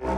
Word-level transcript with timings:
Velkommen 0.00 0.16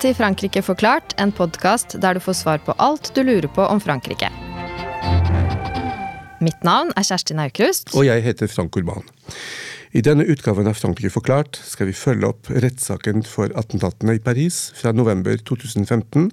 til 0.00 0.14
Frankrike 0.16 0.62
forklart, 0.64 1.12
en 1.20 1.32
podkast 1.32 2.00
der 2.00 2.16
du 2.16 2.20
får 2.24 2.32
svar 2.32 2.58
på 2.64 2.72
alt 2.80 3.12
du 3.12 3.20
lurer 3.20 3.48
på 3.52 3.60
om 3.60 3.80
Frankrike. 3.80 4.32
Mitt 6.40 6.64
navn 6.64 6.96
er 6.96 7.04
Kjersti 7.04 7.36
Naukrust. 7.36 7.92
Og 7.92 8.06
jeg 8.08 8.24
heter 8.24 8.48
Frank 8.48 8.76
Urban. 8.76 9.04
I 9.96 10.02
denne 10.04 10.26
utgaven 10.28 10.66
av 10.68 10.76
Frankrike 10.76 11.08
forklart 11.08 11.56
skal 11.64 11.88
vi 11.88 11.94
følge 11.96 12.28
opp 12.28 12.50
rettssaken 12.52 13.22
for 13.24 13.48
attentatene 13.56 14.18
i 14.18 14.20
Paris 14.20 14.58
fra 14.76 14.92
november 14.92 15.40
2015, 15.40 16.26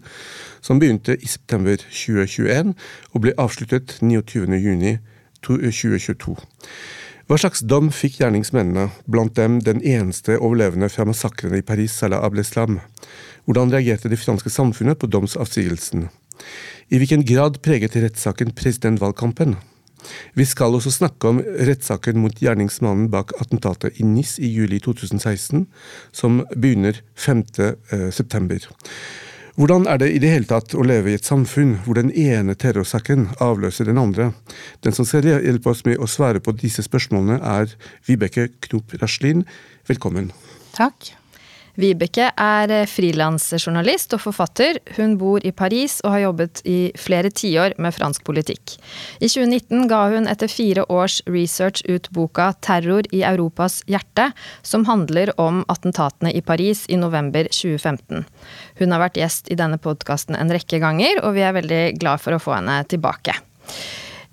som 0.59 0.81
begynte 0.81 1.15
i 1.15 1.29
september 1.31 1.79
2021 1.79 2.73
og 3.13 3.23
ble 3.23 3.31
avsluttet 3.39 3.95
29. 4.01 4.59
juni 4.59 4.97
2022. 5.47 6.35
Hva 7.31 7.39
slags 7.39 7.63
dom 7.63 7.87
fikk 7.95 8.19
gjerningsmennene, 8.19 8.89
blant 9.07 9.37
dem 9.39 9.61
den 9.63 9.79
eneste 9.79 10.35
overlevende 10.41 10.91
fra 10.91 11.07
massakrene 11.07 11.61
i 11.61 11.63
Paris, 11.63 11.95
Salah 11.95 12.19
Ableslam? 12.27 12.81
Hvordan 13.47 13.71
reagerte 13.71 14.11
det 14.11 14.19
franske 14.19 14.51
samfunnet 14.51 14.99
på 14.99 15.07
domsavsigelsen? 15.07 16.09
I 16.91 16.99
hvilken 16.99 17.23
grad 17.23 17.63
preget 17.63 17.95
rettssaken 17.95 18.51
presidentvalgkampen? 18.59 19.55
Vi 20.37 20.45
skal 20.47 20.75
også 20.75 20.93
snakke 20.93 21.31
om 21.31 21.41
rettssaken 21.41 22.19
mot 22.23 22.39
gjerningsmannen 22.41 23.09
bak 23.13 23.35
attentatet 23.41 23.99
i 23.99 24.07
NIS 24.07 24.37
i 24.39 24.49
juli 24.51 24.79
2016, 24.83 25.67
som 26.11 26.41
begynner 26.55 26.99
5. 27.15 27.43
Eh. 27.59 28.89
Hvordan 29.53 29.85
er 29.85 29.99
det 30.01 30.09
i 30.15 30.19
det 30.21 30.31
hele 30.33 30.49
tatt 30.49 30.73
å 30.73 30.85
leve 30.85 31.11
i 31.11 31.17
et 31.19 31.27
samfunn 31.27 31.75
hvor 31.85 31.99
den 31.99 32.09
ene 32.17 32.55
terrorsaken 32.57 33.27
avløser 33.43 33.85
den 33.85 34.01
andre? 34.01 34.31
Den 34.81 34.97
som 34.97 35.05
skal 35.05 35.29
hjelpe 35.29 35.69
oss 35.69 35.85
med 35.85 36.01
å 36.01 36.09
svare 36.09 36.41
på 36.41 36.55
disse 36.57 36.85
spørsmålene, 36.85 37.37
er 37.37 37.75
Vibeke 38.07 38.49
Knop 38.65 38.97
Raslin. 39.01 39.45
Velkommen. 39.85 40.31
Takk. 40.73 41.13
Vibeke 41.79 42.27
er 42.37 42.71
eh, 42.71 42.85
frilansjournalist 42.89 44.13
og 44.13 44.21
forfatter. 44.27 44.77
Hun 44.97 45.15
bor 45.17 45.41
i 45.41 45.53
Paris 45.55 45.97
og 46.03 46.13
har 46.13 46.25
jobbet 46.27 46.61
i 46.69 46.77
flere 46.99 47.31
tiår 47.33 47.73
med 47.81 47.95
fransk 47.95 48.21
politikk. 48.27 48.75
I 49.17 49.29
2019 49.31 49.87
ga 49.89 50.03
hun 50.13 50.29
etter 50.29 50.51
fire 50.51 50.85
års 50.93 51.21
research 51.25 51.81
ut 51.89 52.11
boka 52.13 52.51
'Terror 52.61 53.09
i 53.11 53.23
Europas 53.25 53.81
hjerte', 53.89 54.31
som 54.61 54.85
handler 54.85 55.33
om 55.41 55.63
attentatene 55.67 56.33
i 56.33 56.41
Paris 56.45 56.85
i 56.89 56.99
november 56.99 57.49
2015. 57.49 58.25
Hun 58.77 58.93
har 58.93 59.01
vært 59.07 59.17
gjest 59.17 59.49
i 59.49 59.57
denne 59.57 59.81
podkasten 59.81 60.37
en 60.37 60.53
rekke 60.53 60.77
ganger, 60.79 61.23
og 61.23 61.33
vi 61.33 61.41
er 61.41 61.57
veldig 61.57 61.83
glad 61.97 62.21
for 62.21 62.37
å 62.37 62.43
få 62.43 62.53
henne 62.59 62.83
tilbake. 62.85 63.33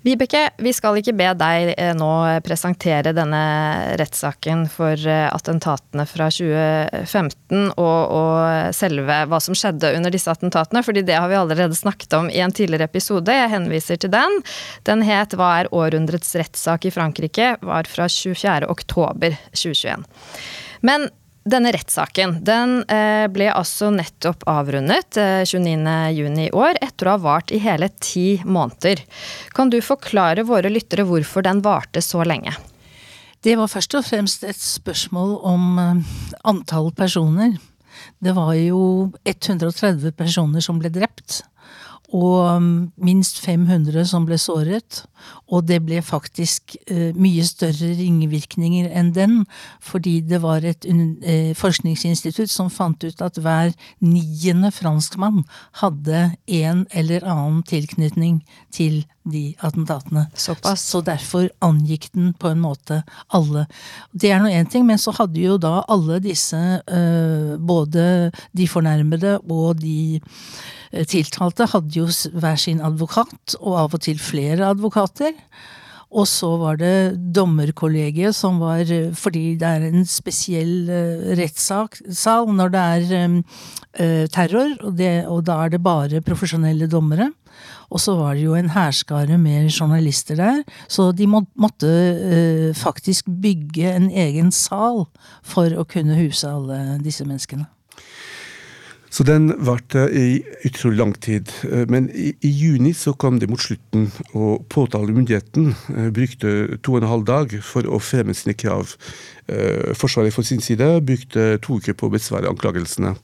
Vibeke, 0.01 0.47
vi 0.57 0.71
skal 0.73 0.97
ikke 0.97 1.13
be 1.13 1.27
deg 1.37 1.75
eh, 1.75 1.91
nå 1.93 2.09
presentere 2.41 3.11
denne 3.13 3.41
rettssaken 4.01 4.63
for 4.73 4.97
eh, 4.97 5.27
attentatene 5.29 6.07
fra 6.09 6.29
2015 6.33 7.67
og, 7.75 7.99
og, 8.09 8.73
selve 8.73 9.19
hva 9.29 9.39
som 9.43 9.57
skjedde 9.57 9.93
under 9.99 10.13
disse 10.13 10.31
attentatene, 10.31 10.81
fordi 10.85 11.05
det 11.05 11.19
har 11.19 11.29
vi 11.29 11.37
allerede 11.37 11.77
snakket 11.77 12.17
om 12.17 12.31
i 12.33 12.41
en 12.41 12.55
tidligere 12.55 12.89
episode. 12.89 13.35
Jeg 13.35 13.53
henviser 13.53 14.01
til 14.01 14.13
den. 14.13 14.41
Den 14.89 15.05
het 15.05 15.37
'Hva 15.37 15.51
er 15.59 15.69
århundrets 15.69 16.33
rettssak 16.33 16.89
i 16.89 16.93
Frankrike?' 16.97 17.57
var 17.61 17.85
fra 17.85 18.09
24. 18.09 18.65
oktober 18.73 19.37
2021. 19.53 20.05
Men 20.81 21.11
denne 21.41 21.71
rettssaken 21.73 22.35
den 22.45 22.81
eh, 22.91 23.25
ble 23.33 23.47
altså 23.49 23.89
nettopp 23.93 24.43
avrundet 24.49 25.17
29.6 25.17 26.19
eh, 26.21 26.41
i 26.45 26.49
år, 26.53 26.77
etter 26.85 27.09
å 27.09 27.15
ha 27.15 27.21
vart 27.23 27.53
i 27.53 27.61
hele 27.63 27.89
ti 27.97 28.41
måneder. 28.45 29.01
Kan 29.57 29.71
du 29.73 29.79
forklare 29.81 30.45
våre 30.45 30.69
lyttere 30.69 31.07
hvorfor 31.09 31.45
den 31.47 31.63
varte 31.65 32.03
så 32.05 32.21
lenge? 32.27 32.53
Det 33.41 33.55
var 33.57 33.71
først 33.71 33.97
og 33.97 34.05
fremst 34.05 34.45
et 34.45 34.61
spørsmål 34.61 35.39
om 35.49 35.81
eh, 35.81 36.15
antall 36.45 36.91
personer. 36.93 37.57
Det 38.21 38.35
var 38.37 38.53
jo 38.59 39.09
130 39.25 40.13
personer 40.17 40.61
som 40.61 40.77
ble 40.81 40.93
drept 40.93 41.41
og 42.11 42.57
um, 42.57 42.91
minst 42.99 43.39
500 43.43 44.05
som 44.09 44.25
ble 44.27 44.37
såret. 44.39 45.03
Og 45.51 45.63
det 45.67 45.79
ble 45.85 46.01
faktisk 46.03 46.75
uh, 46.91 47.11
mye 47.15 47.43
større 47.47 47.93
ringvirkninger 47.99 48.89
enn 48.97 49.13
den, 49.15 49.37
fordi 49.83 50.19
det 50.27 50.41
var 50.43 50.65
et 50.67 50.87
uh, 50.87 51.51
forskningsinstitutt 51.57 52.51
som 52.51 52.71
fant 52.73 53.03
ut 53.03 53.23
at 53.23 53.39
hver 53.39 53.71
niende 54.03 54.73
franskmann 54.75 55.45
hadde 55.79 56.31
en 56.47 56.85
eller 56.91 57.23
annen 57.23 57.63
tilknytning 57.67 58.41
til 58.75 59.05
de 59.23 59.51
attentatene. 59.61 60.25
Såpass. 60.35 60.83
Så 60.91 61.03
derfor 61.05 61.47
angikk 61.63 62.09
den 62.15 62.33
på 62.33 62.51
en 62.51 62.63
måte 62.63 63.03
alle. 63.31 63.67
Det 64.11 64.33
er 64.33 64.41
nå 64.41 64.51
én 64.51 64.67
ting, 64.67 64.83
men 64.87 64.99
så 64.99 65.13
hadde 65.15 65.39
jo 65.39 65.59
da 65.61 65.79
alle 65.87 66.19
disse, 66.23 66.59
uh, 66.59 67.55
både 67.55 68.05
de 68.57 68.67
fornærmede 68.67 69.37
og 69.47 69.79
de 69.79 70.21
Eh, 70.51 70.80
tiltalte 71.07 71.69
hadde 71.71 71.95
jo 71.95 72.07
hver 72.35 72.57
sin 72.59 72.81
advokat, 72.83 73.55
og 73.59 73.77
av 73.85 73.95
og 73.95 74.03
til 74.03 74.19
flere 74.21 74.71
advokater. 74.73 75.37
Og 76.11 76.27
så 76.27 76.49
var 76.59 76.79
det 76.79 77.15
dommerkollegiet 77.35 78.35
som 78.35 78.57
var 78.59 78.83
eh, 78.83 79.13
Fordi 79.15 79.55
det 79.59 79.67
er 79.67 79.85
en 79.87 80.03
spesiell 80.03 80.89
uh, 80.91 81.29
rettssal 81.39 82.51
når 82.51 82.73
det 82.73 82.81
er 82.81 84.27
terror, 84.31 84.69
og, 84.85 84.93
det, 84.95 85.25
og, 85.27 85.41
da 85.43 85.57
er 85.65 85.73
det 85.73 85.81
bare 85.83 86.21
profesjonelle 86.23 86.87
dommere. 86.87 87.31
Og 87.91 87.99
så 87.99 88.15
var 88.15 88.37
det 88.37 88.45
jo 88.45 88.55
en 88.55 88.71
hærskare 88.71 89.37
med 89.37 89.67
journalister 89.67 90.39
der, 90.39 90.61
så 90.87 91.09
de 91.11 91.27
må, 91.27 91.43
måtte 91.59 91.91
faktisk 92.79 93.27
bygge 93.43 93.91
en 93.91 94.07
egen 94.07 94.51
sal 94.55 95.03
for 95.43 95.75
å 95.75 95.83
kunne 95.83 96.15
huse 96.15 96.47
alle 96.47 97.01
disse 97.03 97.27
menneskene. 97.27 97.67
Så 99.11 99.25
den 99.27 99.49
varte 99.59 100.05
i 100.15 100.39
utrolig 100.63 100.97
lang 100.97 101.11
tid. 101.19 101.51
Eh, 101.67 101.83
men 101.91 102.07
i, 102.15 102.31
i, 102.39 102.49
juni 102.49 102.93
så 102.95 103.11
kom 103.13 103.41
det 103.41 103.49
mot 103.51 103.59
slutten, 103.59 104.07
og 104.31 104.63
påtalemyndigheten 104.71 105.73
eh, 105.97 106.09
brukte 106.15 106.79
to 106.79 106.95
og 106.95 107.01
en 107.01 107.09
halv 107.11 107.25
dag 107.27 107.57
for 107.65 107.87
å 107.87 107.99
fremme 107.99 108.35
sine 108.37 108.55
krav. 108.55 108.95
Eh, 109.51 109.91
Forsvaret 109.99 110.31
for 110.35 110.47
sin 110.47 110.63
side 110.63 110.87
brukte 111.03 111.57
to 111.63 111.81
uker 111.81 111.97
på 111.97 112.07
å 112.07 112.13
besvare 112.15 112.49
anklagelsene. 112.51 113.17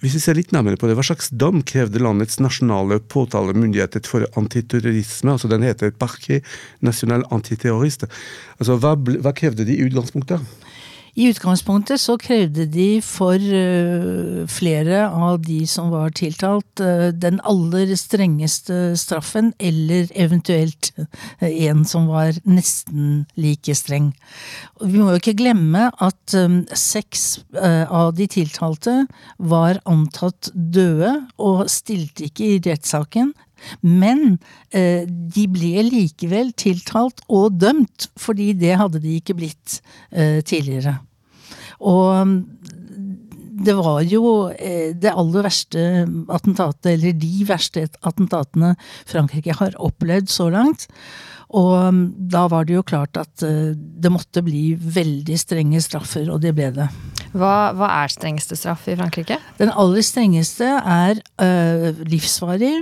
Hvis 0.00 0.14
vi 0.16 0.20
ser 0.22 0.36
litt 0.38 0.52
nærmere 0.54 0.78
på 0.80 0.88
det, 0.88 0.94
Hva 0.96 1.04
slags 1.04 1.28
dom 1.28 1.62
krevde 1.66 2.00
landets 2.00 2.38
nasjonale 2.40 3.00
påtalemyndighet 3.12 4.06
for 4.08 4.24
antiterrorisme? 4.36 5.34
altså 5.34 5.48
Den 5.48 5.64
heter 5.66 5.92
Parquet 5.92 6.44
National 6.80 7.24
Antiterrorist. 7.32 8.06
Altså, 8.56 8.78
hva, 8.80 8.94
hva 8.96 9.32
krevde 9.36 9.66
de 9.68 9.76
i 9.76 9.84
utgangspunktet? 9.88 10.40
I 11.16 11.30
utgangspunktet 11.30 11.96
så 11.96 12.18
krevde 12.20 12.66
de 12.68 13.00
for 13.00 13.40
uh, 13.40 14.42
flere 14.52 15.06
av 15.08 15.38
de 15.46 15.62
som 15.68 15.88
var 15.88 16.12
tiltalt, 16.18 16.82
uh, 16.84 17.08
den 17.08 17.38
aller 17.48 17.94
strengeste 17.96 18.92
straffen, 19.00 19.54
eller 19.56 20.10
eventuelt 20.12 20.90
uh, 21.00 21.06
en 21.40 21.86
som 21.88 22.10
var 22.10 22.36
nesten 22.44 23.24
like 23.40 23.72
streng. 23.78 24.10
Vi 24.82 25.00
må 25.00 25.14
jo 25.14 25.22
ikke 25.22 25.38
glemme 25.40 25.88
at 26.04 26.34
seks 26.76 27.38
av 27.56 28.12
de 28.18 28.26
tiltalte 28.28 28.94
var 29.38 29.80
antatt 29.88 30.50
døde 30.52 31.14
og 31.40 31.64
stilte 31.72 32.26
ikke 32.28 32.50
i 32.50 32.60
rettssaken. 32.66 33.32
Men 33.82 34.38
eh, 34.70 35.04
de 35.06 35.46
ble 35.52 35.86
likevel 35.88 36.52
tiltalt 36.58 37.22
og 37.28 37.58
dømt, 37.60 38.08
fordi 38.20 38.52
det 38.58 38.76
hadde 38.80 39.02
de 39.02 39.18
ikke 39.20 39.36
blitt 39.38 39.80
eh, 40.12 40.42
tidligere. 40.46 40.98
Og 41.84 42.26
mm, 42.26 42.36
det 43.66 43.76
var 43.78 44.02
jo 44.04 44.50
eh, 44.52 44.92
det 44.96 45.12
aller 45.12 45.46
verste 45.46 45.84
attentatet, 46.28 46.92
eller 46.96 47.16
de 47.16 47.46
verste 47.48 47.86
attentatene 48.02 48.74
Frankrike 49.08 49.56
har 49.56 49.78
opplevd 49.80 50.30
så 50.32 50.50
langt. 50.52 50.86
Og 51.56 51.94
mm, 51.94 52.02
da 52.32 52.46
var 52.50 52.66
det 52.66 52.76
jo 52.76 52.86
klart 52.86 53.16
at 53.20 53.44
eh, 53.46 53.72
det 53.74 54.12
måtte 54.12 54.42
bli 54.44 54.74
veldig 54.76 55.38
strenge 55.40 55.80
straffer, 55.84 56.28
og 56.32 56.42
det 56.44 56.52
ble 56.56 56.72
det. 56.74 56.88
Hva, 57.36 57.72
hva 57.76 57.90
er 58.02 58.12
strengeste 58.12 58.58
straff 58.58 58.86
i 58.90 58.96
Frankrike? 58.98 59.38
Den 59.60 59.72
aller 59.72 60.04
strengeste 60.04 60.68
er 60.80 61.20
øh, 61.42 62.04
livsvarig. 62.08 62.74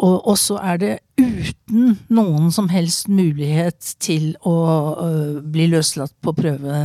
Og 0.00 0.36
så 0.40 0.56
er 0.64 0.78
det 0.80 0.92
uten 1.20 1.98
noen 2.08 2.48
som 2.54 2.70
helst 2.72 3.08
mulighet 3.12 3.94
til 4.00 4.32
å 4.48 4.54
uh, 4.96 5.40
bli 5.44 5.66
løslatt 5.68 6.14
på 6.24 6.32
prøve, 6.36 6.76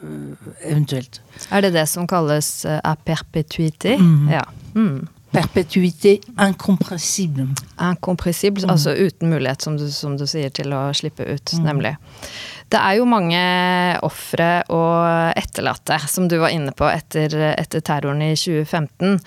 uh, 0.00 0.46
eventuelt. 0.64 1.20
Er 1.52 1.66
det 1.66 1.74
det 1.76 1.84
som 1.92 2.08
kalles 2.08 2.48
uh, 2.64 2.78
a 2.80 2.94
perpetuity? 2.96 3.98
Mm. 4.00 4.30
Ja. 4.32 4.46
Mm. 4.72 5.04
Perpetuité 5.34 6.20
incompressible. 6.38 7.48
Incompressible, 7.80 8.64
mm. 8.64 8.70
altså 8.70 8.94
uten 8.94 9.32
mulighet, 9.34 9.62
som 9.62 9.76
du, 9.76 9.88
som 9.90 10.16
du, 10.16 10.26
sier, 10.30 10.52
til 10.54 10.72
å 10.74 10.86
slippe 10.94 11.26
ut, 11.26 11.56
mm. 11.58 11.64
nemlig. 11.66 11.96
Det 12.72 12.80
er 12.80 12.96
jo 12.98 13.06
mange 13.06 13.40
ofre 14.06 14.48
og 14.72 15.34
etterlatte, 15.38 15.98
som 16.10 16.28
du 16.30 16.38
var 16.42 16.54
inne 16.54 16.72
på 16.74 16.86
etter, 16.88 17.34
etter 17.52 17.82
terroren 17.84 18.22
i 18.24 18.32
2015. 18.38 19.18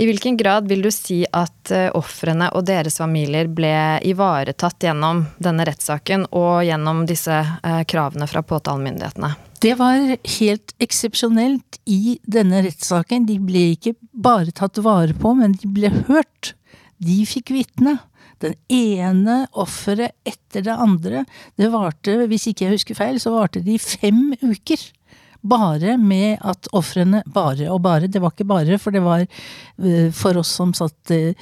I 0.00 0.08
hvilken 0.08 0.36
grad 0.40 0.68
vil 0.68 0.82
du 0.84 0.90
si 0.92 1.22
at 1.24 1.72
eh, 1.72 1.88
ofrene 1.96 2.50
og 2.56 2.66
deres 2.68 2.98
familier 3.00 3.48
ble 3.48 4.00
ivaretatt 4.10 4.88
gjennom 4.88 5.22
denne 5.38 5.68
rettssaken 5.68 6.26
og 6.32 6.64
gjennom 6.66 7.06
disse 7.08 7.38
eh, 7.40 7.84
kravene 7.88 8.28
fra 8.28 8.42
påtalemyndighetene? 8.44 9.32
Det 9.60 9.74
var 9.76 10.14
helt 10.38 10.72
eksepsjonelt 10.80 11.80
i 11.84 12.16
denne 12.24 12.62
rettssaken. 12.64 13.26
De 13.28 13.36
ble 13.44 13.66
ikke 13.74 13.92
bare 14.12 14.54
tatt 14.56 14.80
vare 14.80 15.12
på, 15.12 15.34
men 15.36 15.52
de 15.52 15.68
ble 15.68 15.90
hørt. 16.08 16.54
De 17.00 17.18
fikk 17.28 17.52
vitne. 17.52 17.98
Den 18.40 18.54
ene 18.72 19.42
offeret 19.52 20.16
etter 20.24 20.64
det 20.64 20.72
andre. 20.72 21.26
Det 21.60 21.68
varte, 21.74 22.14
hvis 22.30 22.48
ikke 22.48 22.66
jeg 22.66 22.78
husker 22.78 22.96
feil, 22.96 23.20
så 23.20 23.34
varte 23.34 23.60
det 23.60 23.76
i 23.76 23.82
fem 23.82 24.30
uker. 24.40 24.86
Bare 25.40 25.94
med 25.96 26.42
at 26.44 26.66
ofrene 26.76 27.22
Bare 27.32 27.70
og 27.72 27.78
bare, 27.80 28.10
det 28.12 28.20
var 28.20 28.34
ikke 28.34 28.44
bare, 28.44 28.76
for 28.76 28.92
det 28.92 29.00
var 29.00 29.22
eh, 29.24 30.10
For 30.12 30.36
oss 30.36 30.50
som 30.52 30.74
satt 30.76 31.14
eh, 31.16 31.32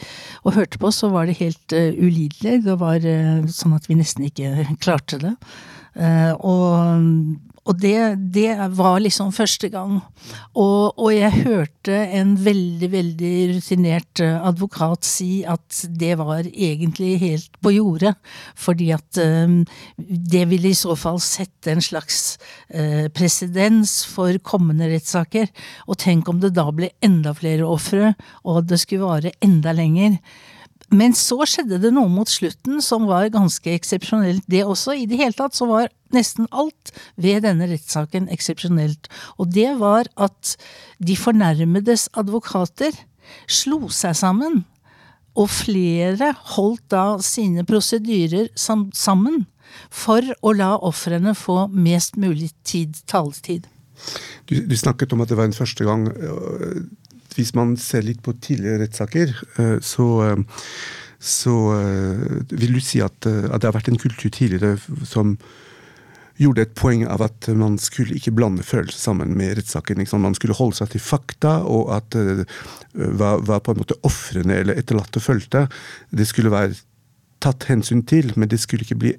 og 0.44 0.54
hørte 0.54 0.78
på, 0.78 0.92
så 0.94 1.10
var 1.10 1.26
det 1.26 1.40
helt 1.40 1.74
uh, 1.74 1.90
ulidelig. 1.98 2.60
Det 2.66 2.76
var 2.78 3.02
sånn 3.50 3.74
at 3.78 3.90
vi 3.90 3.98
nesten 3.98 4.26
ikke 4.26 4.66
klarte 4.82 5.18
det. 5.22 5.34
Og 6.46 7.38
og 7.68 7.76
det, 7.82 7.98
det, 8.32 8.54
var 8.78 8.96
liksom 9.02 9.28
første 9.36 9.68
gang. 9.68 9.98
Og, 10.56 10.96
og, 10.96 11.10
jeg 11.12 11.44
hørte 11.44 11.98
en 12.16 12.32
veldig, 12.40 12.88
veldig 12.94 13.32
rutinert 13.52 14.22
eh, 14.24 14.38
advokat 14.48 15.04
si 15.04 15.42
at 15.44 15.82
det 16.00 16.14
var 16.20 16.48
egentlig 16.48 17.18
helt 17.20 17.60
på 17.60 17.74
jordet. 17.76 18.14
Fordi 18.56 18.88
at 18.96 19.20
um, 19.20 19.60
det 19.96 20.46
ville 20.48 20.72
i 20.72 20.78
så 20.78 20.96
fall 20.96 21.20
sette 21.20 21.74
en 21.74 21.84
slags 21.84 22.38
uh, 22.72 23.06
presedens 23.12 24.00
for 24.08 24.40
kommende 24.40 24.88
rettssaker. 24.88 25.52
Og 25.86 26.00
tenk 26.00 26.32
om 26.32 26.40
det 26.40 26.54
da 26.56 26.70
ble 26.72 26.94
enda 27.04 27.36
flere 27.36 27.68
ofre, 27.68 28.14
og 28.48 28.64
det 28.70 28.80
skulle 28.80 29.12
vare 29.12 29.36
enda 29.44 29.76
lenger. 29.76 30.16
Men 30.88 31.12
så 31.16 31.42
skjedde 31.44 31.80
det 31.82 31.90
noe 31.92 32.08
mot 32.08 32.28
slutten 32.30 32.80
som 32.84 33.04
var 33.08 33.28
ganske 33.34 33.72
eksepsjonelt, 33.74 34.44
det 34.48 34.64
også. 34.64 34.94
I 34.96 35.04
det 35.08 35.18
hele 35.20 35.36
tatt 35.36 35.56
så 35.56 35.68
var 35.68 35.90
nesten 36.16 36.48
alt 36.48 36.92
ved 37.20 37.44
denne 37.44 37.68
rettssaken 37.68 38.30
eksepsjonelt. 38.32 39.10
Og 39.36 39.52
det 39.52 39.74
var 39.82 40.08
at 40.16 40.54
de 40.96 41.16
fornærmedes 41.18 42.08
advokater 42.16 42.96
slo 43.44 43.90
seg 43.92 44.16
sammen. 44.16 44.62
Og 45.38 45.50
flere 45.52 46.32
holdt 46.56 46.88
da 46.90 47.04
sine 47.22 47.66
prosedyrer 47.68 48.48
sammen 48.56 49.44
for 49.92 50.24
å 50.40 50.54
la 50.56 50.72
ofrene 50.80 51.34
få 51.36 51.66
mest 51.68 52.16
mulig 52.16 52.50
tid, 52.66 52.96
taletid. 53.06 53.68
Du, 54.48 54.56
du, 54.64 54.74
snakket 54.78 55.12
om 55.12 55.20
at 55.22 55.30
det 55.30 55.36
var 55.36 55.50
en 55.50 55.56
første 55.56 55.84
gang 55.84 56.06
hvis 57.38 57.54
man 57.54 57.76
ser 57.78 58.02
litt 58.06 58.20
på 58.24 58.34
tidligere 58.42 58.82
rettssaker, 58.82 59.32
eh, 59.62 59.76
så, 59.84 60.08
eh, 60.26 60.66
så 61.22 61.54
eh, 61.76 62.42
vil 62.50 62.76
du 62.76 62.82
si 62.82 63.00
at, 63.04 63.26
at, 63.26 63.60
det 63.60 63.68
har 63.68 63.76
vært 63.78 63.92
en 63.92 64.00
kultur 64.00 64.30
tidligere 64.34 64.76
som 65.06 65.36
gjorde 66.38 66.62
et 66.62 66.74
poeng 66.78 67.02
av 67.10 67.22
at 67.26 67.48
man 67.58 67.78
skulle 67.82 68.14
ikke 68.14 68.34
blande 68.34 68.62
følelser 68.62 69.00
sammen 69.08 69.32
med 69.38 69.56
rettssaken. 69.58 70.04
Man 70.22 70.36
skulle 70.38 70.54
holde 70.54 70.78
seg 70.78 70.92
til 70.92 71.02
fakta, 71.02 71.56
og 71.66 71.90
at 71.96 72.14
hva, 72.14 73.32
hva 73.42 73.58
på 73.58 73.74
en 73.74 73.80
måte 73.80 73.98
ofrene 74.06 74.60
eller 74.60 74.78
etterlatte 74.78 75.18
følte, 75.18 75.64
det 76.14 76.28
skulle 76.30 76.54
være 76.54 76.78
tatt 77.42 77.66
hensyn 77.66 78.04
til, 78.06 78.30
men 78.38 78.50
det 78.50 78.60
skulle 78.62 78.86
ikke 78.86 79.00
bli 79.02 79.16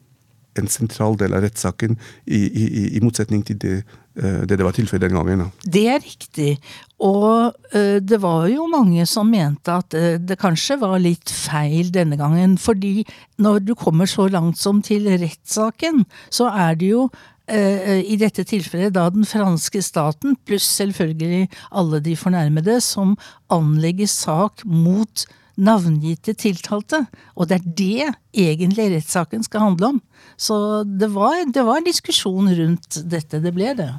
en 0.59 0.71
sentral 0.71 1.17
del 1.19 1.35
av 1.35 1.43
rettssaken, 1.43 1.99
i, 2.25 2.39
i, 2.39 2.85
i, 2.97 3.01
motsetning 3.03 3.43
til 3.47 3.59
det, 3.61 3.75
det, 4.15 4.55
det 4.55 4.65
var 4.65 4.75
tilfellet 4.75 5.09
den 5.09 5.19
gangen. 5.19 5.45
Det 5.63 5.85
er 5.91 5.99
riktig. 6.03 6.55
Og 6.99 7.55
uh, 7.75 7.97
det 8.03 8.19
var 8.21 8.49
jo 8.51 8.67
mange 8.71 9.05
som 9.07 9.29
mente 9.31 9.71
at 9.71 9.95
uh, 9.95 10.17
det 10.19 10.39
kanskje 10.41 10.79
var 10.81 10.99
litt 11.01 11.31
feil 11.31 11.91
denne 11.95 12.19
gangen. 12.19 12.57
Fordi 12.59 13.05
når 13.39 13.63
du 13.69 13.73
kommer 13.79 14.09
så 14.09 14.27
langt 14.31 14.59
som 14.59 14.83
til 14.83 15.07
rettssaken, 15.07 16.03
så 16.29 16.49
er 16.51 16.79
det 16.79 16.91
jo 16.91 17.07
uh, 17.07 17.99
i 18.03 18.19
dette 18.19 18.43
tilfellet 18.47 18.95
da 18.97 19.07
den 19.13 19.27
franske 19.27 19.81
staten, 19.85 20.35
pluss 20.45 20.67
selvfølgelig 20.79 21.47
alle 21.71 22.03
de 22.03 22.17
fornærmede, 22.19 22.79
som 22.83 23.15
anlegger 23.53 24.11
sak 24.11 24.65
mot 24.67 25.25
navngitte 25.59 26.33
tiltalte. 26.39 27.03
Og 27.35 27.49
det 27.49 27.59
er 27.59 27.67
det 27.79 28.09
egentlig 28.47 28.89
rettssaken 28.95 29.43
skal 29.45 29.67
handle 29.67 29.93
om. 29.95 30.01
Så 30.39 30.83
det 30.83 31.09
var, 31.11 31.35
det 31.51 31.63
var, 31.67 31.79
en 31.79 31.87
diskusjon 31.87 32.47
rundt 32.55 33.01
dette. 33.11 33.41
Det 33.43 33.51
ble 33.55 33.73
det. 33.77 33.89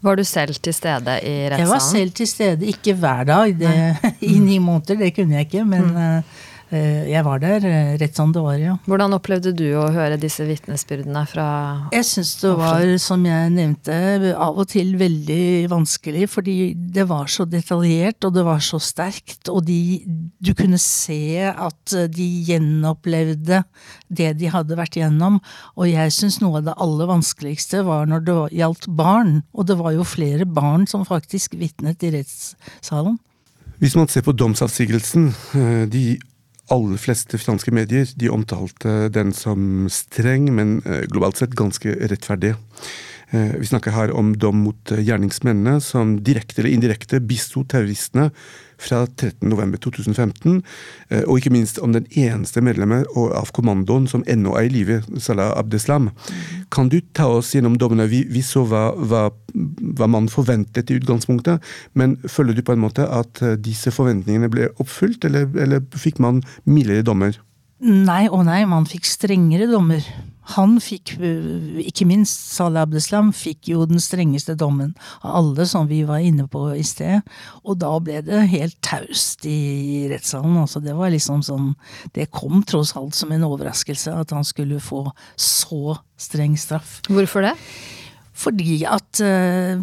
Var 0.00 0.16
du 0.16 0.24
selv 0.24 0.60
til 0.62 0.74
stede 0.76 1.18
i 1.20 1.34
rettssalen? 1.50 1.64
Jeg 1.64 1.72
var 1.72 1.82
selv 1.84 2.14
til 2.16 2.30
stede, 2.30 2.70
ikke 2.72 2.94
hver 3.00 3.26
dag. 3.28 3.56
Det, 3.60 3.74
I 4.32 4.38
ni 4.40 4.58
måneder, 4.62 5.00
det 5.00 5.12
kunne 5.16 5.36
jeg 5.36 5.50
ikke. 5.50 5.66
Men 5.68 5.90
mm. 5.92 6.30
Eh, 6.70 7.08
jeg 7.10 7.24
var 7.26 7.40
der 7.42 7.64
eh, 7.66 7.94
rett 7.98 8.14
som 8.14 8.30
det 8.30 8.42
var, 8.44 8.54
ja. 8.62 8.76
Hvordan 8.86 9.16
opplevde 9.16 9.50
du 9.58 9.64
å 9.74 9.88
høre 9.90 10.20
disse 10.22 10.44
vitnesbyrdene 10.46 11.24
fra 11.26 11.46
Jeg 11.90 12.06
syns 12.06 12.36
det 12.38 12.52
var, 12.60 12.84
som 13.02 13.24
jeg 13.26 13.50
nevnte, 13.56 13.96
av 14.36 14.60
og 14.60 14.68
til 14.70 14.92
veldig 15.00 15.66
vanskelig. 15.72 16.28
Fordi 16.30 16.56
det 16.94 17.08
var 17.10 17.26
så 17.32 17.46
detaljert, 17.50 18.22
og 18.26 18.36
det 18.36 18.46
var 18.46 18.62
så 18.62 18.78
sterkt. 18.82 19.50
Og 19.50 19.64
de, 19.66 19.80
du 20.38 20.52
kunne 20.54 20.78
se 20.78 21.50
at 21.50 21.96
de 22.14 22.28
gjenopplevde 22.46 23.64
det 24.06 24.30
de 24.38 24.52
hadde 24.54 24.78
vært 24.78 25.00
gjennom. 25.00 25.40
Og 25.74 25.90
jeg 25.90 26.14
syns 26.14 26.38
noe 26.38 26.60
av 26.60 26.70
det 26.70 26.78
aller 26.78 27.10
vanskeligste 27.10 27.82
var 27.88 28.06
når 28.10 28.26
det 28.28 28.38
gjaldt 28.60 28.86
barn. 28.94 29.40
Og 29.50 29.66
det 29.66 29.80
var 29.80 29.98
jo 29.98 30.06
flere 30.06 30.46
barn 30.46 30.86
som 30.90 31.02
faktisk 31.08 31.58
vitnet 31.58 32.06
i 32.06 32.14
rettssalen. 32.14 33.18
Hvis 33.80 33.96
man 33.96 34.10
ser 34.12 34.22
på 34.22 34.36
domsavsigelsen, 34.36 35.30
eh, 35.56 35.86
de 35.88 36.18
aller 36.70 37.00
fleste 37.00 37.38
franske 37.40 37.72
medier 37.74 38.10
de 38.16 38.30
omtalte 38.32 39.08
den 39.12 39.32
som 39.36 39.88
streng, 39.92 40.48
men 40.54 40.78
eh, 40.86 41.06
globalt 41.10 41.40
sett 41.40 41.56
ganske 41.58 41.96
rettferdig. 42.10 42.54
Eh, 43.30 43.52
vi 43.60 43.66
snakker 43.66 43.94
her 43.94 44.10
om 44.16 44.32
dom 44.38 44.64
mot 44.64 44.90
eh, 44.90 45.02
gjerningsmennene 45.06 45.78
som 45.84 46.16
direkte 46.26 46.62
eller 46.62 46.74
indirekte 46.74 47.20
bisto 47.22 47.62
terroristene 47.62 48.30
fra 48.80 49.04
13.11.2015, 49.04 50.62
og 51.28 51.34
ikke 51.36 51.50
minst 51.52 51.76
om 51.84 51.92
den 51.92 52.06
eneste 52.16 52.62
medlemmet 52.64 53.04
av 53.12 53.50
kommandoen 53.52 54.06
som 54.08 54.22
ennå 54.24 54.54
er 54.56 54.70
i 54.70 54.70
live, 54.72 54.96
Salah 55.20 55.50
Abdeslam. 55.60 56.08
Kan 56.72 56.88
du 56.88 56.96
ta 57.12 57.26
oss 57.28 57.50
gjennom 57.52 57.76
dommene? 57.76 58.08
Vi, 58.08 58.22
vi 58.32 58.40
så 58.40 58.62
hva, 58.70 58.86
hva, 58.96 59.26
hva, 59.52 60.08
man 60.08 60.30
forventet 60.32 60.88
i 60.88 60.96
utgangspunktet, 60.96 61.60
men 61.92 62.16
føler 62.24 62.56
du 62.56 62.64
på 62.64 62.72
en 62.72 62.80
måte 62.86 63.04
at 63.04 63.44
disse 63.60 63.92
forventningene 63.92 64.48
ble 64.48 64.72
oppfylt, 64.80 65.28
eller, 65.28 65.52
eller 65.60 65.84
fikk 66.00 66.16
man 66.24 66.40
mildere 66.64 67.04
dommer? 67.04 67.36
Nei 67.84 68.30
og 68.32 68.46
nei, 68.48 68.62
man 68.68 68.88
fikk 68.88 69.04
strengere 69.12 69.68
dommer. 69.68 70.08
Han 70.56 70.78
fikk, 70.82 71.14
øh, 71.20 71.78
ikke 71.84 72.06
minst 72.08 72.52
Salah 72.56 72.86
Abdeslam, 72.86 73.32
fikk 73.36 73.70
jo 73.72 73.84
den 73.88 74.02
strengeste 74.02 74.56
dommen 74.58 74.94
av 75.22 75.36
alle, 75.40 75.66
som 75.68 75.88
vi 75.90 76.02
var 76.08 76.24
inne 76.24 76.46
på 76.50 76.64
i 76.74 76.84
sted. 76.86 77.22
Og 77.64 77.78
da 77.82 77.92
ble 78.02 78.20
det 78.26 78.42
helt 78.52 78.78
taust 78.84 79.46
i 79.48 80.08
rettssalen. 80.10 80.58
Altså, 80.62 80.82
det 80.82 80.96
var 80.98 81.12
liksom 81.12 81.44
sånn 81.46 81.74
Det 82.14 82.30
kom 82.34 82.62
tross 82.66 82.94
alt 82.98 83.14
som 83.14 83.32
en 83.32 83.46
overraskelse 83.46 84.12
at 84.12 84.34
han 84.34 84.46
skulle 84.46 84.80
få 84.82 85.06
så 85.36 85.96
streng 86.20 86.56
straff. 86.58 87.00
Hvorfor 87.08 87.46
det? 87.46 87.54
Fordi 88.40 88.82
at 88.88 89.20
uh, 89.20 89.82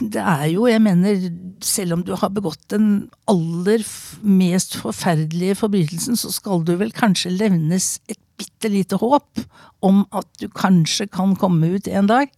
det 0.00 0.20
er 0.20 0.46
jo, 0.52 0.66
jeg 0.68 0.82
mener, 0.82 1.28
selv 1.66 1.96
om 1.96 2.04
du 2.04 2.14
har 2.18 2.32
begått 2.34 2.62
den 2.72 3.08
aller 3.30 3.84
mest 4.22 4.78
forferdelige 4.80 5.58
forbrytelsen, 5.62 6.18
så 6.18 6.32
skal 6.34 6.64
du 6.66 6.74
vel 6.80 6.92
kanskje 6.94 7.34
levnes 7.34 7.98
et 8.08 8.20
bitte 8.38 8.70
lite 8.70 8.98
håp 8.98 9.42
om 9.84 10.02
at 10.16 10.26
du 10.40 10.48
kanskje 10.50 11.06
kan 11.12 11.36
komme 11.38 11.74
ut 11.76 11.88
en 11.88 12.08
dag. 12.10 12.30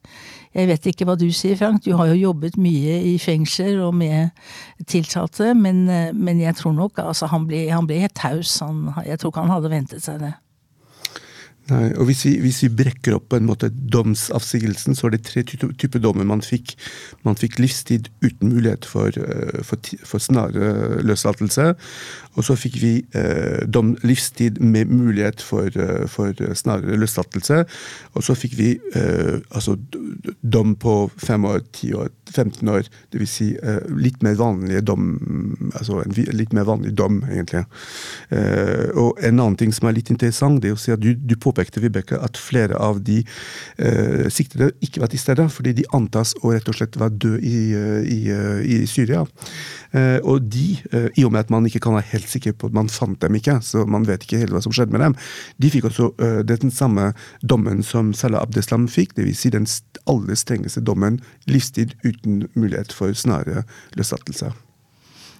Jeg 0.57 0.69
vet 0.71 0.89
ikke 0.89 1.07
hva 1.09 1.17
du 1.21 1.27
sier, 1.35 1.57
Frank, 1.59 1.83
du 1.85 1.95
har 1.97 2.11
jo 2.11 2.19
jobbet 2.31 2.57
mye 2.61 2.99
i 3.13 3.17
fengsler 3.21 3.81
og 3.85 3.95
med 3.97 4.33
tiltalte, 4.89 5.53
men, 5.57 5.85
men 6.17 6.41
jeg 6.41 6.57
tror 6.61 6.77
nok 6.77 7.01
altså 7.05 7.29
han 7.33 7.47
ble, 7.49 7.67
han 7.73 7.89
ble 7.89 8.01
helt 8.05 8.17
taus. 8.17 8.59
Jeg 9.05 9.21
tror 9.21 9.33
ikke 9.33 9.45
han 9.45 9.55
hadde 9.57 9.73
ventet 9.73 10.05
seg 10.05 10.21
det. 10.25 10.35
Nei, 11.67 11.89
og 11.99 12.07
hvis 12.07 12.21
vi, 12.23 12.33
hvis 12.45 12.61
vi, 12.63 12.69
brekker 12.79 13.17
opp 13.17 13.25
på 13.33 13.41
en 13.41 13.47
måte 13.49 13.73
domsavsigelsen, 13.75 14.95
så 14.95 15.09
er 15.09 15.17
det 15.17 15.25
tre 15.27 15.43
typer 15.43 16.03
dommer 16.03 16.27
man 16.29 16.45
fikk. 16.45 16.77
Man 17.27 17.39
fikk 17.39 17.59
livstid 17.59 18.07
uten 18.23 18.53
mulighet 18.53 18.87
for, 18.87 19.11
eh, 19.11 19.63
for, 19.67 19.91
for 20.07 20.23
snarere 20.23 21.01
løslatelse. 21.03 21.73
Og 22.37 22.47
så 22.47 22.55
fikk 22.61 22.77
vi 22.83 22.93
eh, 23.19 23.65
dom, 23.67 23.95
livstid 24.07 24.61
med 24.63 24.93
mulighet 24.93 25.43
for, 25.43 25.67
eh, 25.67 26.05
for 26.13 26.37
snarere 26.55 27.01
løslatelse. 27.01 27.65
Og 28.15 28.27
så 28.27 28.37
fikk 28.39 28.55
vi 28.61 28.71
eh, 28.95 29.41
altså, 29.51 29.75
dom 30.43 30.77
på 30.79 30.97
fem 31.19 31.49
år, 31.51 31.65
ti 31.75 31.91
år, 31.97 32.13
15 32.31 32.69
år. 32.77 32.87
Dvs. 33.15 33.37
Si, 33.37 33.51
eh, 33.59 33.83
litt 33.99 34.23
mer 34.23 34.39
vanlige 34.39 34.85
dom, 34.87 35.11
altså 35.75 35.99
en 36.05 36.15
litt 36.15 36.55
mer 36.57 36.69
vanlig 36.69 36.95
dom, 36.97 37.19
egentlig. 37.27 37.65
Eh, 38.31 38.93
og 38.95 39.19
en 39.19 39.41
annen 39.41 39.59
ting 39.59 39.75
som 39.75 39.89
er 39.89 39.99
litt 39.99 40.15
interessant, 40.15 40.63
det 40.63 40.71
er 40.71 40.79
å 40.79 40.81
si 40.81 40.95
at 40.95 41.03
du, 41.03 41.11
du 41.17 41.35
på 41.41 41.56
påpekte 41.57 41.81
Vibeke 41.81 42.19
at 42.21 42.37
flere 42.37 42.77
av 42.77 43.01
de 43.05 43.23
eh, 43.79 44.27
siktede 44.33 44.73
ikke 44.85 45.01
var 45.03 45.13
til 45.13 45.21
stede, 45.21 45.49
fordi 45.53 45.73
de 45.79 45.87
antas 45.97 46.35
å 46.43 46.53
rett 46.53 46.69
og 46.69 46.77
slett 46.77 46.99
være 47.01 47.17
døde 47.17 47.41
i, 47.47 47.61
i, 48.13 48.21
i, 48.77 48.79
Syria. 48.91 49.25
Eh, 49.97 50.19
og 50.23 50.51
de, 50.53 50.77
eh, 50.93 51.09
i 51.17 51.25
og 51.25 51.33
med 51.33 51.47
at 51.47 51.55
man 51.55 51.67
ikke 51.69 51.83
kan 51.87 51.97
være 51.97 52.11
helt 52.13 52.29
sikker 52.29 52.57
på 52.57 52.71
at 52.71 52.77
man 52.77 52.93
fant 52.93 53.21
dem 53.23 53.39
ikke, 53.39 53.59
så 53.65 53.87
man 53.89 54.07
vet 54.09 54.27
ikke 54.27 54.43
helt 54.45 54.57
hva 54.57 54.63
som 54.65 54.75
skjedde 54.77 54.97
med 54.97 55.05
dem, 55.07 55.17
de 55.63 55.73
fikk 55.73 55.89
også 55.91 56.13
den 56.47 56.73
samme 56.75 57.11
dommen 57.43 57.83
som 57.87 58.13
Salah 58.17 58.45
Abdeslam 58.45 58.87
fikk, 58.91 59.17
dvs. 59.17 59.41
Si 59.41 59.53
den 59.53 59.67
aller 60.11 60.39
strengeste 60.39 60.85
dommen, 60.85 61.21
livstid 61.51 61.97
uten 62.05 62.47
mulighet 62.57 62.95
for 62.95 63.17
snarere 63.17 63.67
løslatelse. 63.99 64.53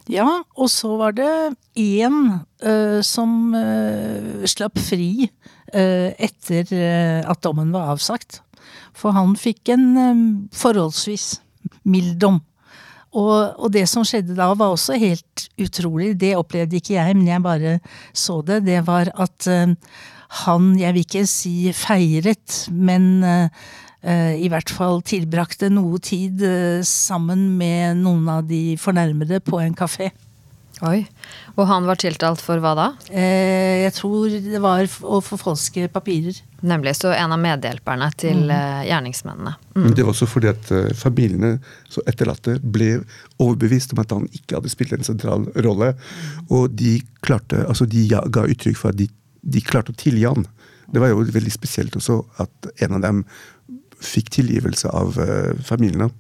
Ja, 0.07 0.27
og 0.55 0.71
så 0.71 0.93
var 1.01 1.17
det 1.19 1.57
én 1.83 2.19
uh, 2.63 3.01
som 3.03 3.55
uh, 3.57 4.47
slapp 4.47 4.79
fri 4.79 5.27
etter 5.73 6.71
at 7.27 7.41
dommen 7.43 7.73
var 7.75 7.93
avsagt. 7.95 8.41
For 8.97 9.17
han 9.17 9.35
fikk 9.39 9.73
en 9.75 9.87
forholdsvis 10.55 11.41
mild 11.85 12.21
dom. 12.23 12.39
Og, 13.17 13.57
og, 13.57 13.71
det 13.75 13.87
som 13.91 14.05
skjedde 14.07 14.37
da 14.37 14.51
var 14.55 14.75
også 14.75 14.99
helt 15.01 15.47
utrolig. 15.59 16.13
Det 16.21 16.37
opplevde 16.37 16.79
ikke 16.79 16.95
jeg, 16.95 17.17
men 17.17 17.27
jeg 17.29 17.45
bare 17.45 17.79
så 18.15 18.39
det. 18.47 18.61
Det 18.69 18.79
var 18.87 19.11
at 19.17 19.49
han, 20.45 20.71
jeg 20.79 20.95
vil 20.95 21.07
ikke 21.07 21.27
si 21.31 21.57
feiret, 21.75 22.67
men 22.71 23.25
Eh, 24.07 24.37
i 24.39 24.47
hvert 24.53 24.71
fall 24.71 25.01
tilbrakte 25.03 25.67
noe 25.73 25.99
tid 26.05 26.43
eh, 26.47 26.83
sammen 26.87 27.49
med 27.59 28.05
noen 28.05 28.29
av 28.31 28.45
de 28.47 28.77
fornærmede 28.79 29.41
på 29.43 29.59
en 29.65 29.75
kafé. 29.75 30.13
Oi. 30.85 31.07
Og 31.57 31.65
han 31.71 31.87
var 31.89 31.97
tiltalt 31.97 32.43
for 32.45 32.61
hva 32.61 32.75
da? 32.77 32.87
Eh, 33.09 33.87
jeg 33.87 33.95
tror 33.97 34.35
det 34.45 34.61
var 34.61 34.85
å 34.85 35.23
forfalske 35.25 35.87
papirer. 35.93 36.37
Nemlig. 36.67 36.97
Så 36.99 37.15
en 37.17 37.33
av 37.33 37.41
medhjelperne 37.41 38.11
til 38.21 38.43
mm. 38.51 38.85
gjerningsmennene. 38.89 39.55
Mm. 39.77 39.89
Det 39.97 40.05
var 40.05 40.13
også 40.13 40.29
fordi 40.29 40.51
at 40.51 40.73
familiene 40.99 41.55
så 41.89 42.05
etterlatte 42.11 42.59
ble 42.61 42.99
overbevist 43.39 43.95
om 43.95 44.03
at 44.05 44.13
han 44.13 44.29
ikke 44.29 44.59
hadde 44.59 44.73
spilt 44.73 44.93
en 44.97 45.07
sentral 45.07 45.49
rolle. 45.65 45.95
Og 46.51 46.69
de 46.77 46.99
klarte, 47.25 47.65
altså 47.65 47.89
de 47.89 48.05
ga 48.11 48.45
uttrykk 48.45 48.77
for 48.81 48.93
at 48.93 49.01
de, 49.01 49.09
de 49.41 49.65
klarte 49.65 49.97
å 49.97 50.01
tilgi 50.01 50.29
han. 50.29 50.45
Det 50.93 51.03
var 51.03 51.11
jo 51.11 51.25
veldig 51.25 51.53
spesielt 51.53 51.97
også 51.99 52.21
at 52.43 52.71
en 52.85 52.99
av 52.99 53.05
dem 53.05 53.25
fikk 54.03 54.31
tilgivelse 54.37 54.91
av 54.93 55.17
uh, 55.19 55.53
familiene. 55.65 56.11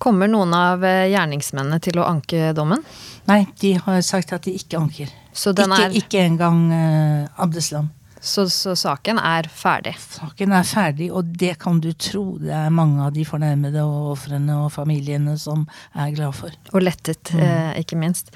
Kommer 0.00 0.30
noen 0.32 0.54
av 0.56 0.84
eh, 0.86 1.10
gjerningsmennene 1.12 1.76
til 1.84 2.00
å 2.00 2.06
anke 2.08 2.54
dommen? 2.56 2.80
Nei, 3.28 3.42
de 3.60 3.74
har 3.84 4.00
sagt 4.06 4.32
at 4.32 4.46
de 4.48 4.54
ikke 4.56 4.80
anker. 4.80 5.10
Ikke, 5.30 5.66
er... 5.76 5.92
ikke 5.94 6.22
engang 6.24 6.62
uh, 6.72 7.42
Abdeslam. 7.44 7.90
Så, 8.20 8.44
så, 8.52 8.74
saken 8.76 9.18
er 9.18 9.48
ferdig? 9.48 9.94
Saken 9.98 10.52
er 10.52 10.66
ferdig, 10.68 11.08
og 11.16 11.30
det 11.40 11.54
kan 11.62 11.78
du 11.80 11.88
tro. 11.96 12.24
Det 12.40 12.52
er 12.52 12.72
mange 12.74 13.00
av 13.06 13.14
de 13.16 13.24
fornærmede 13.24 13.80
og 13.80 14.12
ofrene 14.12 14.58
og 14.60 14.68
familiene 14.74 15.36
som 15.40 15.64
er 15.96 16.12
glad 16.16 16.36
for. 16.36 16.52
Og 16.74 16.84
lettet, 16.84 17.32
mm. 17.32 17.40
eh, 17.46 17.70
ikke 17.80 17.96
minst. 18.00 18.28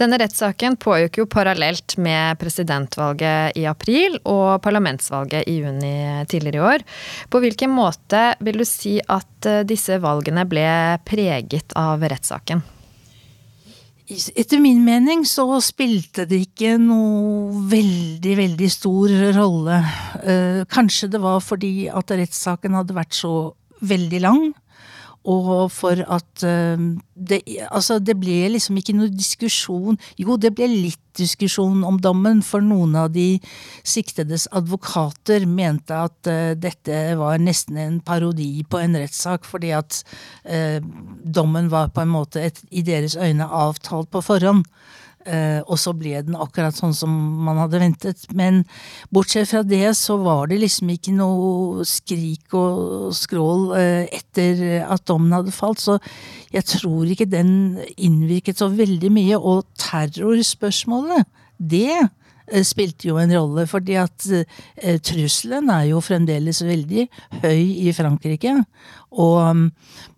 Denne 0.00 0.20
rettssaken 0.20 0.76
pågikk 0.82 1.22
jo 1.22 1.28
parallelt 1.32 1.96
med 2.02 2.36
presidentvalget 2.42 3.56
i 3.56 3.64
april 3.70 4.20
og 4.28 4.60
parlamentsvalget 4.64 5.48
i 5.48 5.58
juni 5.62 5.94
tidligere 6.28 6.60
i 6.60 6.66
år. 6.74 6.86
På 7.32 7.40
hvilken 7.40 7.72
måte 7.72 8.26
vil 8.44 8.60
du 8.60 8.68
si 8.68 8.98
at 9.00 9.48
eh, 9.48 9.64
disse 9.64 9.96
valgene 10.02 10.44
ble 10.48 10.68
preget 11.08 11.72
av 11.78 12.04
rettssaken? 12.04 12.60
Etter 14.10 14.58
min 14.58 14.80
mening 14.82 15.22
så 15.28 15.44
spilte 15.62 16.24
det 16.28 16.40
ikke 16.48 16.74
noe 16.82 17.62
veldig, 17.70 18.32
veldig 18.40 18.70
stor 18.72 19.12
rolle. 19.36 19.78
Eh, 20.22 20.62
kanskje 20.66 21.08
det 21.12 21.20
var 21.22 21.38
fordi 21.44 21.86
at 21.86 22.10
rettssaken 22.10 22.74
hadde 22.80 22.96
vært 22.98 23.14
så 23.14 23.34
veldig 23.82 24.20
lang 24.22 24.42
og 25.28 25.70
for 25.70 26.02
at 26.02 26.42
uh, 26.42 26.80
det, 27.14 27.42
altså 27.70 28.00
det 28.02 28.16
ble 28.18 28.48
liksom 28.50 28.78
ikke 28.80 28.94
noe 28.96 29.12
diskusjon 29.12 29.98
Jo, 30.18 30.34
det 30.40 30.50
ble 30.56 30.66
litt 30.66 30.98
diskusjon 31.18 31.84
om 31.84 31.98
dommen, 32.00 32.40
for 32.42 32.64
noen 32.64 32.96
av 32.96 33.10
de 33.12 33.36
siktedes 33.84 34.48
advokater 34.56 35.44
mente 35.46 35.94
at 35.94 36.30
uh, 36.30 36.54
dette 36.58 37.02
var 37.20 37.42
nesten 37.42 37.78
en 37.78 38.00
parodi 38.00 38.64
på 38.64 38.80
en 38.80 38.96
rettssak, 38.98 39.46
fordi 39.46 39.74
at 39.76 40.00
uh, 40.48 40.80
dommen 41.22 41.70
var 41.72 41.92
på 41.92 42.02
en 42.02 42.14
måte 42.16 42.42
et, 42.48 42.58
i 42.70 42.82
deres 42.86 43.14
øyne 43.14 43.46
avtalt 43.46 44.10
på 44.10 44.24
forhånd. 44.24 44.66
Uh, 45.22 45.60
og 45.70 45.78
så 45.78 45.92
ble 45.94 46.16
den 46.26 46.34
akkurat 46.38 46.76
sånn 46.76 46.94
som 46.96 47.12
man 47.46 47.60
hadde 47.62 47.80
ventet. 47.82 48.24
Men 48.34 48.62
bortsett 49.14 49.50
fra 49.52 49.62
det 49.66 49.94
så 49.98 50.18
var 50.22 50.48
det 50.50 50.60
liksom 50.62 50.90
ikke 50.94 51.14
noe 51.16 51.86
skrik 51.88 52.56
og 52.58 53.12
skrål 53.16 53.68
uh, 53.76 54.02
etter 54.10 54.82
at 54.82 55.06
dommen 55.08 55.34
hadde 55.36 55.54
falt. 55.54 55.82
Så 55.82 55.98
jeg 56.54 56.66
tror 56.76 57.10
ikke 57.10 57.30
den 57.30 57.78
innvirket 57.96 58.62
så 58.62 58.70
veldig 58.72 59.12
mye. 59.14 59.38
Og 59.38 59.64
terrorspørsmålet, 59.80 61.28
det 61.62 61.92
Eh, 61.92 62.21
spilte 62.66 63.08
jo 63.08 63.18
en 63.20 63.32
rolle, 63.32 63.66
fordi 63.70 63.96
at 64.00 64.26
eh, 64.34 64.98
trusselen 65.04 65.70
er 65.72 65.88
jo 65.92 66.02
fremdeles 66.04 66.62
veldig 66.66 67.06
høy 67.42 67.62
i 67.86 67.92
Frankrike. 67.96 68.56
Og 69.12 69.36
um, 69.44 69.64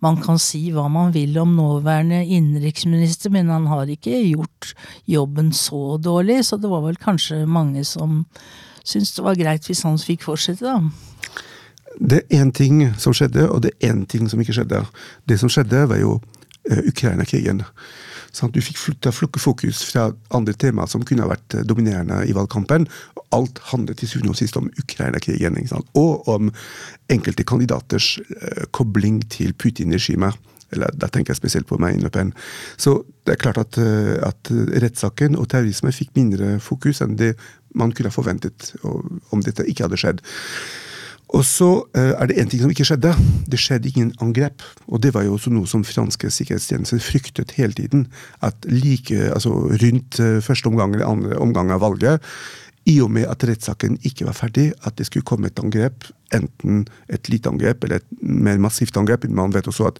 man 0.03 0.19
kan 0.23 0.39
si 0.41 0.69
hva 0.73 0.87
man 0.91 1.13
vil 1.15 1.35
om 1.41 1.55
nåværende 1.57 2.23
innenriksminister, 2.23 3.33
men 3.33 3.51
han 3.51 3.67
har 3.71 3.91
ikke 3.91 4.21
gjort 4.23 4.71
jobben 5.09 5.51
så 5.53 5.97
dårlig, 6.01 6.41
så 6.47 6.57
det 6.57 6.71
var 6.71 6.85
vel 6.85 6.99
kanskje 7.01 7.43
mange 7.45 7.83
som 7.87 8.23
syntes 8.85 9.15
det 9.17 9.25
var 9.25 9.37
greit 9.39 9.67
hvis 9.67 9.83
han 9.85 9.99
fikk 9.99 10.25
fortsette, 10.29 10.65
da. 10.65 10.79
Det 11.95 12.23
er 12.25 12.41
én 12.41 12.51
ting 12.51 12.81
som 12.99 13.13
skjedde, 13.15 13.47
og 13.49 13.63
det 13.63 13.71
er 13.79 13.93
én 13.93 14.03
ting 14.07 14.27
som 14.27 14.41
ikke 14.41 14.55
skjedde. 14.57 14.81
Det 15.27 15.39
som 15.39 15.51
skjedde, 15.51 15.85
var 15.91 16.01
jo 16.01 16.17
uh, 16.19 16.81
Ukraina-krigen. 16.83 17.63
Sånn 18.35 18.51
du 18.51 18.59
fikk 18.63 18.79
flytta 18.81 19.13
fokus 19.15 19.83
fra 19.87 20.09
andre 20.35 20.55
temaer 20.59 20.89
som 20.91 21.05
kunne 21.07 21.27
vært 21.29 21.55
eh, 21.55 21.63
dominerende 21.67 22.21
i 22.27 22.35
valgkampen. 22.35 22.87
Alt 23.35 23.61
handlet 23.71 24.01
til 24.01 24.11
syvende 24.11 24.33
og 24.33 24.39
sist 24.39 24.57
om 24.59 24.67
Ukraina-krigen, 24.81 25.57
og 25.95 26.27
om 26.31 26.51
enkelte 27.11 27.45
kandidaters 27.47 28.15
uh, 28.19 28.65
kobling 28.75 29.21
til 29.31 29.53
Putin-regimet. 29.53 30.35
Eller 30.73 30.91
Da 30.99 31.07
tenker 31.07 31.31
jeg 31.31 31.39
spesielt 31.39 31.67
på 31.67 31.77
Marine 31.79 32.07
Le. 32.07 32.25
Så 32.77 33.03
det 33.25 33.35
er 33.35 33.41
klart 33.41 33.59
at, 33.61 33.77
uh, 33.77 34.17
at 34.27 34.51
rettssaken 34.83 35.37
og 35.39 35.49
terrorisme 35.49 35.93
fikk 35.95 36.15
mindre 36.15 36.57
fokus 36.59 37.01
enn 37.01 37.17
det 37.19 37.35
man 37.75 37.91
kunne 37.91 38.11
ha 38.11 38.15
forventet 38.15 38.73
om 38.83 39.43
dette 39.43 39.65
ikke 39.67 39.87
hadde 39.87 39.99
skjedd. 39.99 40.21
Og 41.35 41.43
så 41.43 41.69
uh, 41.83 42.13
er 42.15 42.29
det 42.29 42.37
én 42.39 42.49
ting 42.51 42.61
som 42.63 42.71
ikke 42.71 42.87
skjedde. 42.87 43.11
Det 43.51 43.59
skjedde 43.59 43.91
ingen 43.91 44.13
angrep. 44.23 44.63
Og 44.87 45.01
det 45.03 45.13
var 45.15 45.25
jo 45.27 45.35
også 45.35 45.51
noe 45.51 45.67
som 45.67 45.83
franske 45.83 46.31
sikkerhetstjenester 46.31 47.01
fryktet 47.03 47.55
hele 47.59 47.75
tiden. 47.75 48.05
At 48.45 48.55
like, 48.71 49.15
altså 49.35 49.51
rundt 49.83 50.19
uh, 50.23 50.39
første 50.45 50.71
omgang 50.71 50.95
eller 50.95 51.09
andre 51.11 51.41
omgang 51.43 51.73
av 51.75 51.83
valget, 51.83 52.23
i 52.85 52.99
og 53.01 53.09
med 53.09 53.25
at 53.25 53.41
rettssaken 53.49 53.97
ikke 54.05 54.27
var 54.27 54.37
ferdig, 54.37 54.67
at 54.85 54.93
det 54.99 55.07
skulle 55.07 55.25
komme 55.25 55.49
et 55.49 55.59
angrep, 55.59 56.05
enten 56.37 56.83
et 57.09 57.31
lite 57.33 57.49
angrep 57.49 57.83
eller 57.83 57.97
et 57.97 58.19
mer 58.21 58.59
massivt 58.61 58.97
angrep. 59.01 59.25
Man 59.25 59.55
vet 59.55 59.65
også 59.71 59.87
at 59.89 59.97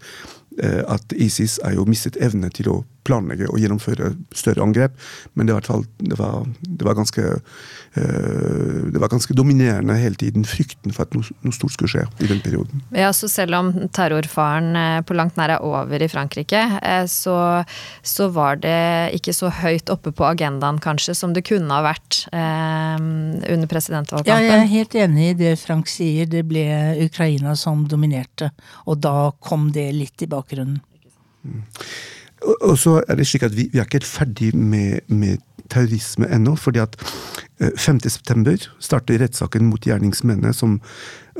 Eh, 0.63 0.83
at 0.87 1.13
ISIS 1.15 1.59
er 1.63 1.75
jo 1.75 1.83
mistet 1.87 2.15
evne 2.23 2.47
til 2.53 2.69
å 2.71 2.81
planlegge 3.05 3.47
og 3.51 3.59
gjennomføre 3.61 4.13
større 4.35 4.63
angrep. 4.65 4.95
Men 5.33 5.49
det, 5.49 5.55
var, 5.55 5.85
det, 5.99 6.17
var, 6.19 6.45
det, 6.61 6.85
var 6.87 6.97
ganske, 6.97 7.25
eh, 7.95 8.79
det 8.93 9.01
var 9.01 9.11
ganske 9.13 9.35
dominerende 9.37 9.97
hele 9.99 10.19
tiden, 10.19 10.45
frykten 10.47 10.95
for 10.95 11.05
at 11.05 11.15
noe, 11.17 11.25
noe, 11.45 11.55
stort 11.55 11.75
skulle 11.75 11.91
skje 11.91 12.05
i 12.23 12.29
den 12.31 12.41
perioden. 12.45 12.83
Ja, 12.95 13.11
så 13.13 13.29
Selv 13.35 13.57
om 13.57 13.71
terrorfaren 13.93 14.75
eh, 14.79 14.99
på 15.05 15.17
langt 15.17 15.37
nær 15.39 15.57
er 15.57 15.65
over 15.65 16.01
i 16.01 16.09
Frankrike, 16.11 16.61
så, 17.11 17.37
så, 18.05 18.27
var 18.35 18.59
det 18.63 19.15
ikke 19.17 19.33
så 19.35 19.51
høyt 19.53 19.91
oppe 19.93 20.11
på 20.15 20.25
agendaen 20.27 20.79
kanskje 20.81 21.15
som 21.17 21.33
det 21.35 21.45
kunne 21.47 21.71
ha 21.71 21.83
vært 21.85 22.23
eh, 22.31 22.95
under 22.97 23.69
presidentvalgkampen? 23.69 24.31
Ja, 24.31 24.55
jeg 24.55 24.63
er 24.63 24.71
helt 24.71 24.97
enig 25.05 25.29
i 25.33 25.37
det 25.45 25.53
Frank 25.61 25.91
sier. 25.91 26.29
Det 26.29 26.45
ble 26.47 26.65
Ukraina 27.05 27.55
som 27.59 27.85
dominerte. 27.89 28.51
Og 28.89 28.99
da 29.03 29.31
kom 29.43 29.69
det 29.75 29.89
litt 29.95 30.25
i 30.25 30.29
bakgrunnen. 30.31 30.81
Mm. 31.45 31.63
Og 32.45 32.77
så 32.77 32.99
er 33.07 33.17
det 33.17 33.27
slik 33.27 33.43
at 33.47 33.55
vi, 33.55 33.69
vi 33.71 33.79
er 33.79 33.87
ikke 33.87 34.01
helt 34.01 34.09
ferdig 34.09 34.55
med, 34.55 35.05
med 35.07 35.37
terrorisme 35.69 36.27
ennå. 36.29 36.55
fordi 36.55 36.79
at 36.79 36.95
5.9 37.61 38.49
eh, 38.51 38.67
starter 38.79 39.19
rettssaken 39.21 39.65
mot 39.65 39.85
gjerningsmennene 39.85 40.53
som 40.53 40.79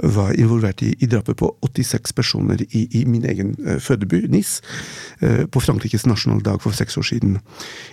var 0.04 0.34
involvert 0.36 0.82
i, 0.82 0.96
i 1.00 1.08
drapet 1.08 1.38
på 1.38 1.50
86 1.64 2.14
personer 2.14 2.62
i, 2.72 2.88
i 3.00 3.06
min 3.06 3.26
egen 3.26 3.56
uh, 3.68 3.80
fødeby, 3.80 4.26
NIS, 4.28 4.62
uh, 5.22 5.46
på 5.48 5.60
Frankrikes 5.60 6.06
nasjonaldag 6.06 6.62
for 6.62 6.76
seks 6.76 6.98
år 6.98 7.08
siden. 7.12 7.38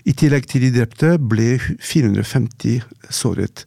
I 0.05 0.13
tillegg 0.13 0.49
til 0.51 0.67
de 0.67 0.73
drepte 0.79 1.15
ble 1.19 1.59
450 1.79 2.83
såret. 3.11 3.67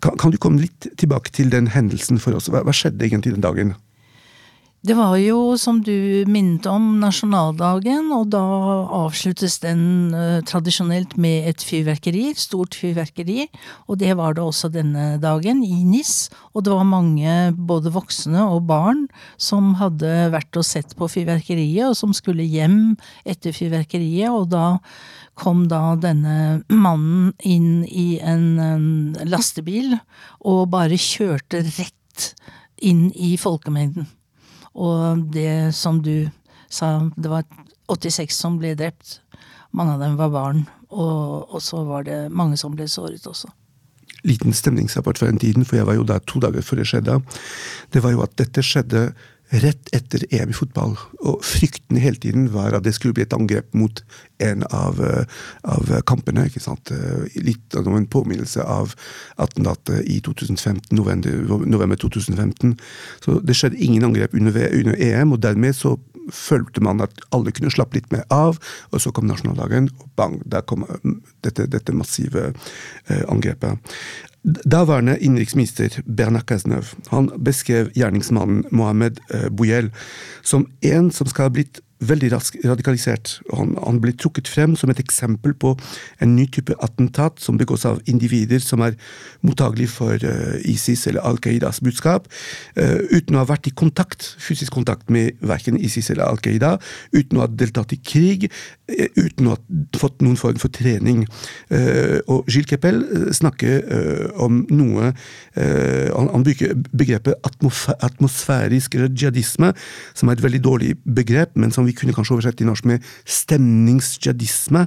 Kan, 0.00 0.16
kan, 0.16 0.32
du 0.32 0.38
komme 0.40 0.60
litt 0.60 0.88
tilbake 0.96 1.32
til 1.32 1.52
den 1.52 1.68
hendelsen 1.72 2.20
for 2.20 2.36
oss? 2.36 2.48
Hva, 2.52 2.64
hva 2.64 2.72
skjedde 2.76 3.04
egentlig 3.04 3.36
den 3.36 3.44
dagen? 3.44 3.74
Det 4.86 4.94
var 4.94 5.16
jo, 5.18 5.56
som 5.58 5.80
du 5.82 6.22
minnet 6.30 6.66
om, 6.70 7.00
nasjonaldagen, 7.02 8.12
og 8.14 8.28
da 8.30 8.42
avsluttes 8.94 9.56
den 9.64 9.80
uh, 10.14 10.44
tradisjonelt 10.46 11.16
med 11.18 11.48
et 11.50 11.62
fyrverkeri, 11.66 12.28
stort 12.38 12.76
fyrverkeri. 12.78 13.48
Og 13.90 13.98
det 13.98 14.12
var 14.14 14.36
det 14.36 14.44
også 14.44 14.70
denne 14.70 15.16
dagen, 15.18 15.64
i 15.66 15.80
NIS. 15.82 16.28
Og 16.54 16.68
det 16.68 16.76
var 16.76 16.86
mange, 16.86 17.32
både 17.58 17.90
voksne 17.96 18.44
og 18.46 18.68
barn, 18.68 19.08
som 19.42 19.72
hadde 19.80 20.12
vært 20.30 20.60
og 20.60 20.68
sett 20.68 20.94
på 20.94 21.08
fyrverkeriet, 21.10 21.88
og 21.88 21.98
som 21.98 22.14
skulle 22.14 22.46
hjem 22.46 22.94
etter 23.26 23.56
fyrverkeriet. 23.56 24.30
Og 24.30 24.52
da 24.54 24.76
kom 25.34 25.64
da 25.72 25.96
denne 25.98 26.60
mannen 26.70 27.32
inn 27.42 27.82
i 27.90 28.20
en, 28.22 28.46
en 28.62 28.86
lastebil 29.26 29.96
og 30.46 30.68
bare 30.76 31.00
kjørte 31.08 31.64
rett 31.72 32.30
inn 32.86 33.08
i 33.18 33.34
folkemengden. 33.40 34.06
Og 34.76 35.26
det 35.32 35.74
som 35.76 36.02
du 36.04 36.28
sa, 36.68 36.98
det 37.16 37.32
var 37.32 37.46
86 37.92 38.36
som 38.36 38.58
ble 38.60 38.74
drept. 38.78 39.20
Mange 39.76 39.96
av 39.96 40.02
dem 40.04 40.18
var 40.20 40.32
barn. 40.34 40.66
Og, 40.90 41.46
og 41.50 41.62
så 41.64 41.82
var 41.86 42.06
det 42.06 42.26
mange 42.32 42.58
som 42.60 42.76
ble 42.76 42.88
såret 42.90 43.24
også. 43.26 43.50
Liten 44.26 44.54
stemningsrapport 44.56 45.20
fra 45.20 45.30
den 45.30 45.40
tiden, 45.42 45.64
for 45.66 45.78
jeg 45.78 45.86
var 45.86 45.98
jo 45.98 46.06
der 46.06 46.22
to 46.26 46.40
dager 46.42 46.64
før 46.64 46.80
det 46.80 46.88
skjedde. 46.90 47.18
Det 47.94 48.02
var 48.02 48.14
jo 48.14 48.22
at 48.24 48.36
dette 48.40 48.64
skjedde 48.64 49.08
rett 49.50 49.88
etter 49.94 50.24
EM 50.34 50.50
i 50.50 50.56
fotball. 50.56 50.96
Og 51.22 51.44
frykten 51.46 52.00
hele 52.02 52.18
tiden 52.22 52.48
var 52.54 52.74
at 52.74 52.84
det 52.86 52.94
skulle 52.96 53.14
bli 53.14 53.24
et 53.26 53.36
angrep 53.36 53.74
mot 53.78 54.02
en 54.42 54.64
av, 54.74 55.00
eh, 55.00 55.24
av 55.64 56.02
kampene. 56.06 56.46
ikke 56.46 56.60
sant? 56.60 56.90
Eh, 56.90 57.42
litt 57.42 57.74
av 57.74 57.86
en 57.86 58.06
påminnelse 58.06 58.64
av 58.64 58.94
attentatet 59.38 60.02
i 60.06 60.20
2015, 60.20 60.96
november, 60.96 61.30
november, 61.66 61.96
2015. 61.96 62.78
Så 63.20 63.40
det 63.44 63.54
skjedde 63.54 63.78
ingen 63.78 64.04
angrep 64.04 64.34
under, 64.34 64.52
under 64.72 64.94
EM, 64.98 65.32
og 65.32 65.40
dermed 65.40 65.74
så 65.74 65.96
følte 66.32 66.82
man 66.82 67.00
at 67.00 67.12
alle 67.34 67.52
kunne 67.54 67.70
slappe 67.70 67.98
litt 67.98 68.10
mer 68.12 68.24
av. 68.34 68.58
Og 68.92 69.02
så 69.02 69.12
kom 69.14 69.28
nasjonaldagen, 69.28 69.90
og 70.00 70.10
bang, 70.18 70.40
der 70.44 70.64
kom 70.66 70.86
mm, 70.86 71.20
dette, 71.46 71.68
dette 71.70 71.94
massive 71.94 72.52
eh, 73.08 73.22
angrepet. 73.28 73.78
Daværende 74.46 75.18
innenriksminister 75.18 75.88
Bernard 76.06 76.46
Cazeneuve 76.46 76.94
han 77.10 77.30
beskrev 77.44 77.90
gjerningsmannen 77.98 78.64
Mohammed 78.70 79.18
eh, 79.34 79.48
Bouyel 79.50 79.90
som 80.42 80.68
en 80.86 81.10
som 81.10 81.26
skal 81.26 81.48
ha 81.48 81.54
blitt 81.56 81.80
veldig 82.04 82.28
radikalisert. 82.66 83.38
Han, 83.56 83.74
han 83.80 84.00
blir 84.02 84.16
trukket 84.20 84.48
frem 84.50 84.74
som 84.76 84.90
et 84.92 85.00
eksempel 85.00 85.54
på 85.56 85.72
en 86.20 86.34
ny 86.36 86.44
type 86.52 86.74
attentat 86.84 87.40
som 87.40 87.56
begås 87.56 87.86
av 87.88 88.02
individer 88.10 88.60
som 88.60 88.82
er 88.84 88.98
mottagelige 89.46 89.92
for 89.94 90.20
uh, 90.20 90.56
ISIS 90.68 91.06
eller 91.08 91.24
Al 91.24 91.40
Qaidas 91.42 91.80
budskap, 91.84 92.28
uh, 92.76 93.00
uten 93.12 93.36
å 93.36 93.42
ha 93.42 93.48
vært 93.48 93.70
i 93.70 93.74
kontakt, 93.76 94.28
fysisk 94.42 94.76
kontakt 94.76 95.08
med 95.12 95.40
verken 95.40 95.78
ISIS 95.80 96.10
eller 96.12 96.28
Al 96.28 96.40
Qaida, 96.42 96.74
uten 97.14 97.40
å 97.40 97.46
ha 97.46 97.50
deltatt 97.50 97.94
i 97.96 98.00
krig, 98.00 98.48
uh, 98.92 99.06
uten 99.16 99.48
å 99.48 99.56
ha 99.56 99.80
fått 99.96 100.20
noen 100.24 100.36
form 100.40 100.60
for 100.60 100.72
trening. 100.72 101.24
og 102.28 102.48
Gilles 102.50 102.68
Keppel 102.68 103.00
snakker 103.34 103.82
om 104.42 104.58
noe 104.70 105.10
han, 105.56 106.28
han 106.32 106.44
bruker 106.44 106.74
begrepet 106.96 107.46
atmosfærisk 108.06 108.96
jihadisme, 108.96 109.72
som 110.14 110.28
er 110.28 110.36
et 110.36 110.44
veldig 110.44 110.60
dårlig 110.64 110.92
begrep, 111.04 111.54
men 111.56 111.72
som 111.74 111.85
vi 111.88 111.96
kunne 111.96 112.14
kanskje 112.16 112.36
oversette 112.36 112.64
i 112.64 112.68
norsk 112.68 112.88
med 112.88 113.04
stemningsjihadisme. 113.24 114.86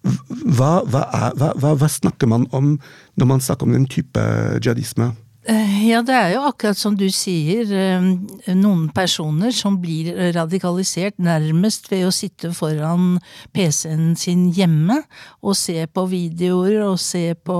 Hva, 0.00 0.70
hva, 0.88 1.02
hva, 1.36 1.74
hva, 1.74 1.88
snakker 1.90 2.30
man 2.30 2.46
om 2.56 2.78
når 3.20 3.28
man 3.28 3.42
snakker 3.44 3.68
om 3.68 3.74
den 3.76 3.88
type 3.90 4.22
jihadisme? 4.62 5.12
Eh, 5.48 5.86
ja, 5.88 6.02
det 6.04 6.12
er 6.12 6.34
jo 6.34 6.42
akkurat 6.44 6.76
som 6.76 6.92
du 7.00 7.06
sier, 7.08 7.64
eh, 7.72 8.08
noen 8.52 8.90
personer 8.92 9.54
som 9.56 9.78
blir 9.80 10.12
radikalisert 10.36 11.16
nærmest 11.16 11.88
ved 11.88 12.04
å 12.04 12.12
sitte 12.12 12.50
foran 12.52 13.16
PC-en 13.56 14.12
sin 14.20 14.50
hjemme 14.52 14.98
og 15.40 15.56
se 15.56 15.86
på 15.88 16.04
videoer 16.12 16.82
og 16.84 17.00
se 17.00 17.32
på 17.34 17.56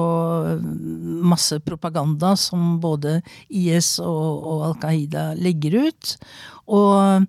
eh, 0.51 0.61
masse 1.25 1.57
propaganda 1.65 2.35
som 2.37 2.77
både 2.85 3.23
IS 3.49 3.97
og, 4.05 4.45
og 4.45 4.67
Al 4.69 4.77
Qaida 4.85 5.25
legger 5.41 5.81
ut. 5.89 6.15
Og 6.69 7.27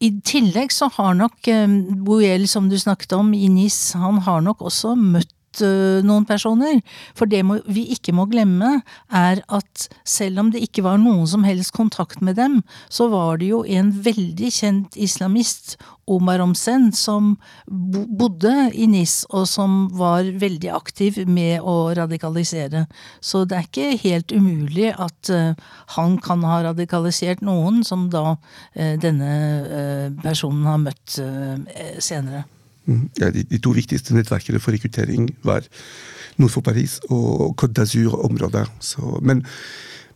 i 0.00 0.10
tillegg 0.26 0.72
så 0.74 0.90
har 0.96 1.16
nok 1.16 1.48
eh, 1.48 1.78
Boel, 2.06 2.46
som 2.50 2.68
du 2.68 2.76
snakket 2.78 3.14
om, 3.16 3.32
i 3.34 3.48
NIS, 3.52 3.94
han 3.96 4.20
har 4.26 4.44
nok 4.44 4.66
også 4.68 4.94
møtt 4.98 5.32
noen 5.60 6.26
personer. 6.28 6.80
For 7.16 7.28
det 7.30 7.42
må, 7.46 7.58
vi 7.68 7.86
ikke 7.94 8.14
må 8.16 8.26
glemme, 8.30 8.80
er 9.08 9.42
at 9.52 9.88
selv 10.06 10.42
om 10.42 10.52
det 10.54 10.64
ikke 10.66 10.84
var 10.86 11.00
noen 11.02 11.26
som 11.30 11.46
helst 11.46 11.74
kontakt 11.76 12.22
med 12.24 12.38
dem, 12.40 12.62
så 12.88 13.08
var 13.12 13.40
det 13.40 13.50
jo 13.52 13.62
en 13.64 13.92
veldig 14.04 14.52
kjent 14.52 14.96
islamist, 14.96 15.76
Omar 16.06 16.38
Omsen, 16.38 16.92
som 16.94 17.32
bodde 17.66 18.52
i 18.78 18.86
NIS, 18.86 19.24
og 19.34 19.48
som 19.50 19.88
var 19.98 20.28
veldig 20.38 20.70
aktiv 20.70 21.18
med 21.26 21.64
å 21.66 21.90
radikalisere. 21.98 22.84
Så 23.18 23.42
det 23.42 23.58
er 23.58 23.66
ikke 23.66 24.00
helt 24.04 24.30
umulig 24.30 24.92
at 24.94 25.32
uh, 25.34 25.58
han 25.98 26.18
kan 26.22 26.46
ha 26.46 26.62
radikalisert 26.68 27.42
noen 27.42 27.82
som 27.86 28.06
da 28.12 28.36
uh, 28.36 28.94
denne 29.02 29.32
personen 30.22 30.66
har 30.70 30.84
møtt 30.86 31.18
senere. 31.98 32.46
Mm. 32.86 33.08
Ja, 33.18 33.30
de, 33.34 33.42
de, 33.42 33.58
to 33.62 33.72
viktigste 33.74 34.14
nettverkene 34.14 34.60
for 34.62 34.74
rekruttering 34.74 35.30
var 35.46 35.66
nord 36.38 36.52
for 36.54 36.62
Paris 36.62 37.00
og 37.10 37.56
Côte 37.58 37.74
d'Azur-området. 37.74 38.66
Men, 39.22 39.42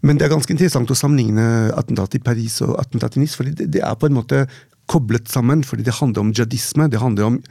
men, 0.02 0.18
det 0.18 0.26
er 0.26 0.35
ganske 0.35 0.54
interessant 0.54 0.90
å 0.90 0.98
sammenligne 0.98 1.72
attentatet 1.74 2.20
i 2.20 2.24
Paris 2.24 2.61
og 2.66 2.76
attentatet 2.80 3.18
i 3.18 3.24
Nice, 3.24 3.38
for 3.38 3.48
det, 3.48 3.66
det, 3.74 3.83
er 3.83 3.98
på 3.98 4.11
en 4.11 4.18
måte 4.20 4.44
koblet 4.90 5.28
sammen, 5.30 5.64
fordi 5.66 5.87
det 5.87 5.98
handler 5.98 6.24
om 6.24 6.33
jihadisme, 6.35 6.88
det 6.90 7.02
handler 7.02 7.28
om, 7.28 7.42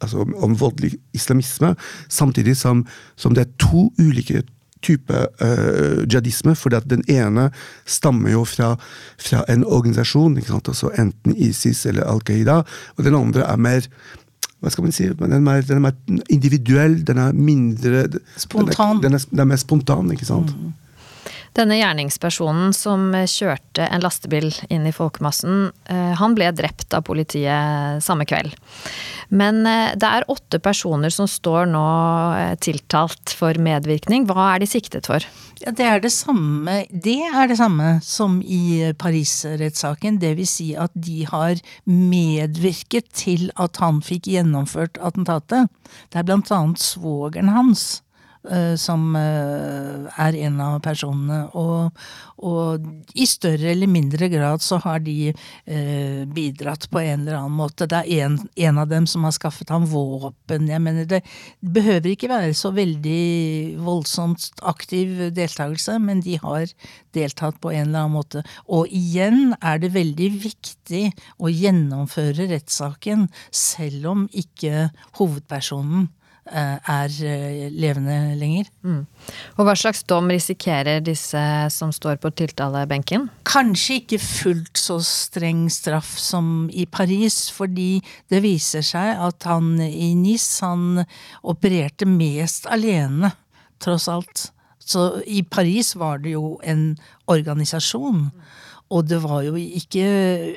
altså, 0.00 0.26
om 0.36 0.58
voldelig 0.58 0.96
islamisme, 1.14 1.74
samtidig 2.08 2.56
som, 2.58 2.84
som, 3.16 3.34
det 3.34 3.46
er 3.46 3.56
to 3.62 3.88
ulike 3.98 4.44
typer 4.86 5.26
uh, 5.42 6.04
jihadisme, 6.06 6.54
for 6.54 6.74
den 6.74 7.02
ene 7.10 7.48
stammer 7.86 8.34
jo 8.34 8.44
fra, 8.46 8.76
fra 9.18 9.42
en 9.50 9.64
organisasjon, 9.64 10.38
altså 10.38 10.92
enten 10.98 11.34
ISIS 11.34 11.86
eller 11.86 12.06
Al 12.06 12.22
Qaida, 12.22 12.62
og 12.96 13.04
den 13.04 13.18
andre 13.18 13.46
er 13.46 13.58
mer 13.58 13.90
hva 14.66 14.72
skal 14.74 14.82
man 14.82 14.94
si, 14.94 15.04
den 15.14 15.34
er, 15.36 15.42
mer, 15.42 15.62
den 15.62 15.78
er 15.78 15.84
mer 15.84 16.24
individuell, 16.32 16.98
den 17.06 17.20
er 17.22 17.36
mindre 17.38 18.08
Spontan. 18.36 18.98
Den 19.04 19.14
er, 19.14 19.26
den 19.30 19.42
er 19.44 19.46
mer 19.46 19.60
spontan, 19.62 20.10
ikke 20.10 20.26
sant. 20.26 20.50
Mm. 20.58 20.72
Denne 21.56 21.78
gjerningspersonen 21.78 22.74
som 22.76 23.14
kjørte 23.16 23.86
en 23.88 24.02
lastebil 24.04 24.50
inn 24.68 24.84
i 24.84 24.92
folkemassen, 24.92 25.70
eh, 25.88 26.12
han 26.20 26.34
ble 26.36 26.50
drept 26.52 26.92
av 26.92 27.06
politiet 27.08 28.04
samme 28.04 28.26
kveld. 28.28 28.52
Men 29.32 29.62
eh, 29.64 29.94
det 29.96 30.10
er 30.18 30.28
åtte 30.28 30.60
personer 30.60 31.14
som 31.14 31.28
står 31.30 31.70
nå 31.72 31.86
eh, 32.36 32.52
tiltalt 32.60 33.32
for 33.32 33.56
medvirkning. 33.56 34.28
Hva 34.28 34.50
er 34.52 34.60
de 34.60 34.68
siktet 34.68 35.08
for? 35.08 35.24
Ja, 35.62 35.72
det 35.72 35.88
er 35.88 36.04
det 36.04 36.12
samme, 36.12 36.82
det 36.92 37.18
er 37.24 37.48
det 37.48 37.56
samme 37.56 37.96
som 38.04 38.42
i 38.44 38.92
Paris-rettssaken. 39.00 40.20
Vil 40.20 40.48
si 40.50 40.74
at 40.76 40.92
de 40.92 41.24
har 41.30 41.56
medvirket 41.88 43.08
til 43.16 43.48
at 43.56 43.80
han 43.80 44.04
fikk 44.04 44.28
gjennomført 44.34 45.00
attentatet. 45.00 45.72
Det 46.12 46.20
er 46.20 46.28
blant 46.28 46.52
annet 46.52 46.84
svogeren 46.84 47.54
hans 47.56 48.02
som 48.78 49.16
eh, 49.18 50.06
er 50.22 50.38
en 50.46 50.60
av 50.62 50.78
personene. 50.84 51.38
Og, 51.58 52.02
og, 52.46 52.86
i 53.16 53.26
større 53.28 53.72
eller 53.72 53.90
mindre 53.90 54.28
grad 54.32 54.64
så 54.64 54.78
har 54.84 55.02
de 55.04 55.32
eh, 55.32 56.22
bidratt 56.30 56.88
på 56.92 57.02
en 57.02 57.24
eller 57.24 57.38
annen 57.40 57.56
måte. 57.58 57.88
Det 57.90 58.02
er 58.04 58.26
en, 58.26 58.38
en, 58.68 58.80
av 58.82 58.90
dem 58.92 59.08
som 59.10 59.26
har 59.26 59.34
skaffet 59.36 59.72
ham 59.74 59.86
våpen. 59.90 60.68
Jeg 60.70 60.82
mener 60.84 61.08
det 61.10 61.22
behøver 61.60 62.12
ikke 62.12 62.32
være 62.32 62.54
så 62.56 62.72
veldig 62.76 63.78
voldsomt 63.86 64.50
aktiv 64.66 65.28
deltakelse, 65.36 65.98
men 66.02 66.22
de 66.24 66.38
har 66.42 66.68
deltatt 67.16 67.60
på 67.62 67.72
en 67.72 67.88
eller 67.88 68.04
annen 68.04 68.18
måte. 68.18 68.44
Og 68.68 68.90
igjen 68.94 69.56
er 69.60 69.80
det 69.82 69.94
veldig 69.96 70.30
viktig 70.44 71.06
å 71.40 71.50
gjennomføre 71.52 72.50
rettssaken 72.52 73.26
selv 73.54 74.12
om 74.12 74.28
ikke 74.36 74.90
hovedpersonen 75.18 76.06
Eh, 76.06 76.15
er 76.46 77.14
eh, 77.26 77.66
levende 77.74 78.36
lenger. 78.38 78.68
Mm. 78.86 79.02
Og 79.56 79.66
Hva 79.66 79.74
slags 79.78 80.04
dom 80.06 80.30
risikerer 80.30 81.02
disse 81.04 81.42
som 81.74 81.92
står 81.94 82.20
på 82.22 82.30
tiltalebenken? 82.38 83.28
Kanskje 83.48 84.00
ikke 84.00 84.20
fullt 84.22 84.78
så 84.78 85.00
streng 85.02 85.66
straff 85.72 86.16
som 86.20 86.68
i 86.70 86.86
Paris, 86.86 87.48
fordi 87.50 88.00
det 88.30 88.42
viser 88.46 88.84
seg 88.86 89.16
at 89.28 89.48
han 89.48 89.74
i 89.82 90.12
NIS 90.18 90.48
han 90.64 91.04
opererte 91.42 92.08
mest 92.08 92.68
alene, 92.70 93.32
tross 93.82 94.08
alt. 94.08 94.50
Så 94.78 95.20
i 95.26 95.42
Paris 95.42 95.96
var 95.98 96.22
det 96.22 96.36
jo 96.36 96.56
en 96.62 96.92
organisasjon. 97.26 98.30
Og 98.94 99.08
det 99.10 99.18
var 99.24 99.40
jo 99.42 99.56
ikke 99.58 100.04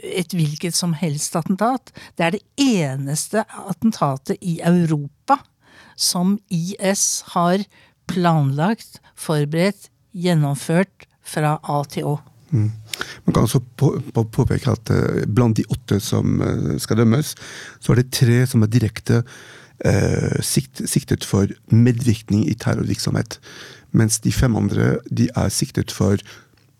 et 0.06 0.36
hvilket 0.38 0.76
som 0.78 0.94
helst 0.94 1.34
attentat. 1.40 1.90
Det 2.14 2.28
er 2.28 2.36
det 2.38 2.44
eneste 2.62 3.42
attentatet 3.42 4.38
i 4.46 4.60
Europa 4.62 5.40
som 5.96 6.38
IS 6.50 7.24
har 7.36 7.64
planlagt, 8.10 9.00
forberedt, 9.20 9.90
gjennomført 10.16 11.06
fra 11.22 11.58
A 11.62 11.84
til 11.90 12.08
Å. 12.10 12.16
Mm. 12.50 12.72
Man 13.28 13.36
kan 13.36 13.46
også 13.46 13.62
på, 13.78 13.92
på, 14.14 14.24
påpeke 14.34 14.74
at 14.74 14.90
uh, 14.90 15.22
blant 15.30 15.60
de 15.60 15.68
åtte 15.70 16.00
som 16.02 16.42
uh, 16.42 16.76
skal 16.82 17.04
dømmes, 17.04 17.36
så 17.80 17.94
er 17.94 18.02
det 18.02 18.12
tre 18.16 18.42
som 18.50 18.66
er 18.66 18.72
direkte 18.74 19.22
uh, 19.22 20.38
sikt, 20.42 20.82
siktet 20.90 21.28
for 21.28 21.52
medvirkning 21.70 22.48
i 22.50 22.58
terrorvirksomhet. 22.58 23.38
Mens 23.94 24.20
de 24.26 24.34
fem 24.34 24.58
andre 24.58 24.96
de 25.14 25.30
er 25.38 25.54
siktet 25.54 25.94
for 25.94 26.18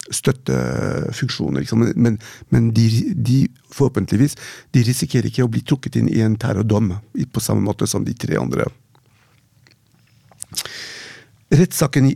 støttefunksjoner. 0.10 1.62
Liksom. 1.62 1.86
Men, 1.96 2.18
men 2.50 2.72
de, 2.74 3.14
de, 3.14 3.40
forhåpentligvis 3.70 4.36
de 4.74 4.84
risikerer 4.88 5.30
ikke 5.30 5.46
å 5.46 5.52
bli 5.52 5.62
trukket 5.62 6.00
inn 6.00 6.10
i 6.10 6.24
en 6.26 6.38
terrordom 6.40 6.96
på 7.30 7.44
samme 7.44 7.62
måte 7.66 7.88
som 7.90 8.06
de 8.06 8.16
tre 8.18 8.40
andre. 8.42 8.66
Rettssaken 11.50 12.12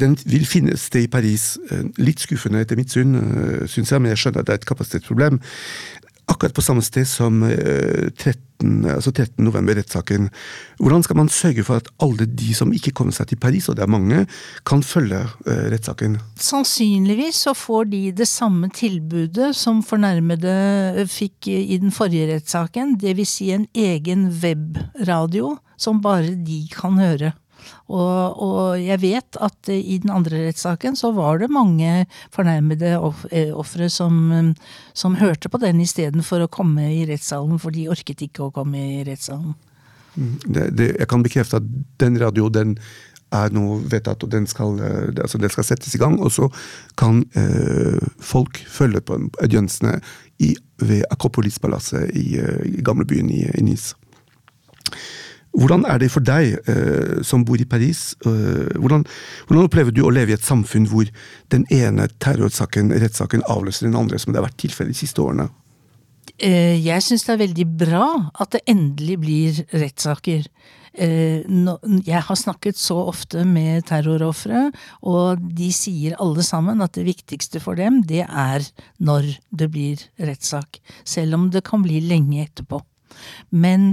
den 0.00 0.14
vil 0.24 0.46
finne 0.48 0.78
sted 0.80 1.04
i 1.04 1.10
Paris. 1.12 1.58
Eh, 1.70 1.84
litt 2.00 2.22
skuffende 2.24 2.62
etter 2.64 2.78
mitt 2.80 2.92
syn, 2.92 3.14
eh, 3.18 3.66
syns 3.68 3.92
jeg, 3.92 4.00
men 4.00 4.14
jeg 4.14 4.22
skjønner 4.22 4.40
at 4.40 4.48
det 4.48 4.54
er 4.54 4.62
et 4.62 4.70
kapasitetsproblem. 4.70 5.40
Akkurat 6.32 6.54
på 6.54 6.64
samme 6.64 6.80
sted 6.80 7.04
som 7.04 7.42
13, 7.42 8.86
eh, 8.86 8.94
altså 8.94 9.12
13. 9.12 9.44
november-rettssaken. 9.44 10.30
Hvordan 10.80 11.04
skal 11.04 11.16
man 11.16 11.28
sørge 11.28 11.64
for 11.64 11.82
at 11.82 11.90
alle 12.00 12.24
de 12.24 12.54
som 12.54 12.72
ikke 12.72 12.94
kommer 12.96 13.12
seg 13.12 13.28
til 13.28 13.36
Paris, 13.42 13.68
og 13.68 13.76
det 13.76 13.82
er 13.82 13.92
mange, 13.92 14.26
kan 14.64 14.82
følge 14.82 15.20
rettssaken? 15.44 16.16
Sannsynligvis 16.40 17.44
så 17.44 17.52
får 17.52 17.90
de 17.90 18.12
det 18.12 18.28
samme 18.28 18.70
tilbudet 18.72 19.52
som 19.54 19.82
fornærmede 19.82 21.04
fikk 21.10 21.48
i 21.48 21.76
den 21.76 21.92
forrige 21.92 22.38
rettssaken, 22.38 22.96
dvs. 22.96 23.28
Si 23.28 23.52
en 23.52 23.68
egen 23.74 24.30
webradio 24.30 25.58
som 25.76 26.00
bare 26.00 26.36
de 26.38 26.64
kan 26.72 26.96
høre. 26.96 27.34
Og, 27.92 28.42
og, 28.42 28.60
jeg 28.80 29.00
vet 29.02 29.38
at 29.42 29.72
i 29.72 29.98
den 30.02 30.12
andre 30.14 30.46
rettssaken 30.46 30.96
så 30.98 31.12
var 31.16 31.42
det 31.42 31.50
mange 31.52 32.06
fornærmede 32.34 32.94
eh, 33.30 33.52
ofre 33.52 33.90
som, 33.92 34.54
som, 34.94 35.18
hørte 35.20 35.50
på 35.52 35.60
den 35.62 35.82
istedenfor 35.84 36.46
å 36.46 36.52
komme 36.52 36.88
i 36.94 37.04
rettssalen, 37.08 37.60
for 37.62 37.74
de 37.74 37.88
orket 37.92 38.24
ikke 38.28 38.48
å 38.48 38.54
komme 38.54 38.80
i 38.80 39.06
rettssalen. 39.06 39.54
Mm, 40.16 40.36
det, 40.44 40.68
det, 40.76 40.90
jeg 40.98 41.08
kan 41.08 41.24
bekrefte 41.24 41.60
at 41.62 41.72
den 42.02 42.18
radio 42.20 42.50
den 42.52 42.76
er 43.32 43.52
nå 43.54 43.78
vedtatt, 43.88 44.24
og 44.24 44.32
den 44.32 44.46
skal, 44.46 44.76
eh, 44.80 45.08
altså 45.22 45.40
den 45.40 45.52
skal 45.52 45.66
settes 45.66 45.94
i 45.96 46.00
gang. 46.00 46.18
Og 46.20 46.32
så 46.32 46.48
kan 47.00 47.22
eh, 47.38 48.02
folk 48.20 48.60
følge 48.68 49.00
på 49.00 49.18
audiensene 49.42 49.98
ved 50.82 51.04
Akropolispalasset 51.10 52.12
i, 52.18 52.36
eh, 52.38 52.62
i 52.78 52.84
gamlebyen 52.84 53.30
i, 53.30 53.44
i 53.58 53.64
Nice. 53.64 53.96
Hvordan 55.52 55.84
er 55.84 56.00
det 56.00 56.08
for 56.12 56.24
deg 56.24 56.54
eh, 56.70 57.18
som 57.26 57.44
bor 57.44 57.60
i 57.60 57.68
Paris? 57.68 58.14
Eh, 58.24 58.72
hvordan, 58.80 59.04
hvordan, 59.48 59.66
opplever 59.66 59.92
du 59.92 60.00
å 60.06 60.12
leve 60.12 60.32
i 60.32 60.36
et 60.38 60.46
samfunn 60.46 60.88
hvor 60.88 61.08
den 61.52 61.66
ene 61.72 62.08
terrorsaken, 62.24 62.92
rettssaken, 63.02 63.44
avløser 63.52 63.88
den 63.88 63.98
andre, 63.98 64.20
som 64.20 64.32
det 64.32 64.40
har 64.40 64.48
vært 64.48 64.62
tilfellet 64.64 64.96
de 64.96 65.02
siste 65.02 65.20
årene? 65.20 65.50
Eh, 66.40 66.78
jeg 66.80 67.04
syns 67.04 67.26
det 67.26 67.34
er 67.34 67.42
veldig 67.44 67.66
bra 67.84 68.06
at 68.40 68.54
det 68.56 68.62
endelig 68.72 69.18
blir 69.20 69.60
rettssaker. 69.76 70.48
Eh, 70.92 71.44
jeg 72.04 72.24
har 72.26 72.36
snakket 72.36 72.80
så 72.80 72.98
ofte 73.12 73.44
med 73.48 73.84
terrorofre, 73.88 74.70
og 75.04 75.44
de 75.56 75.68
sier 75.72 76.16
alle 76.20 76.44
sammen 76.46 76.80
at 76.84 76.96
det 76.96 77.06
viktigste 77.08 77.60
for 77.60 77.76
dem, 77.76 78.00
det 78.08 78.24
er 78.26 78.64
når 79.04 79.34
det 79.52 79.68
blir 79.72 80.02
rettssak. 80.16 80.80
Selv 81.04 81.36
om 81.36 81.48
det 81.52 81.64
kan 81.68 81.84
bli 81.84 82.00
lenge 82.08 82.44
etterpå. 82.46 82.80
Men 83.52 83.92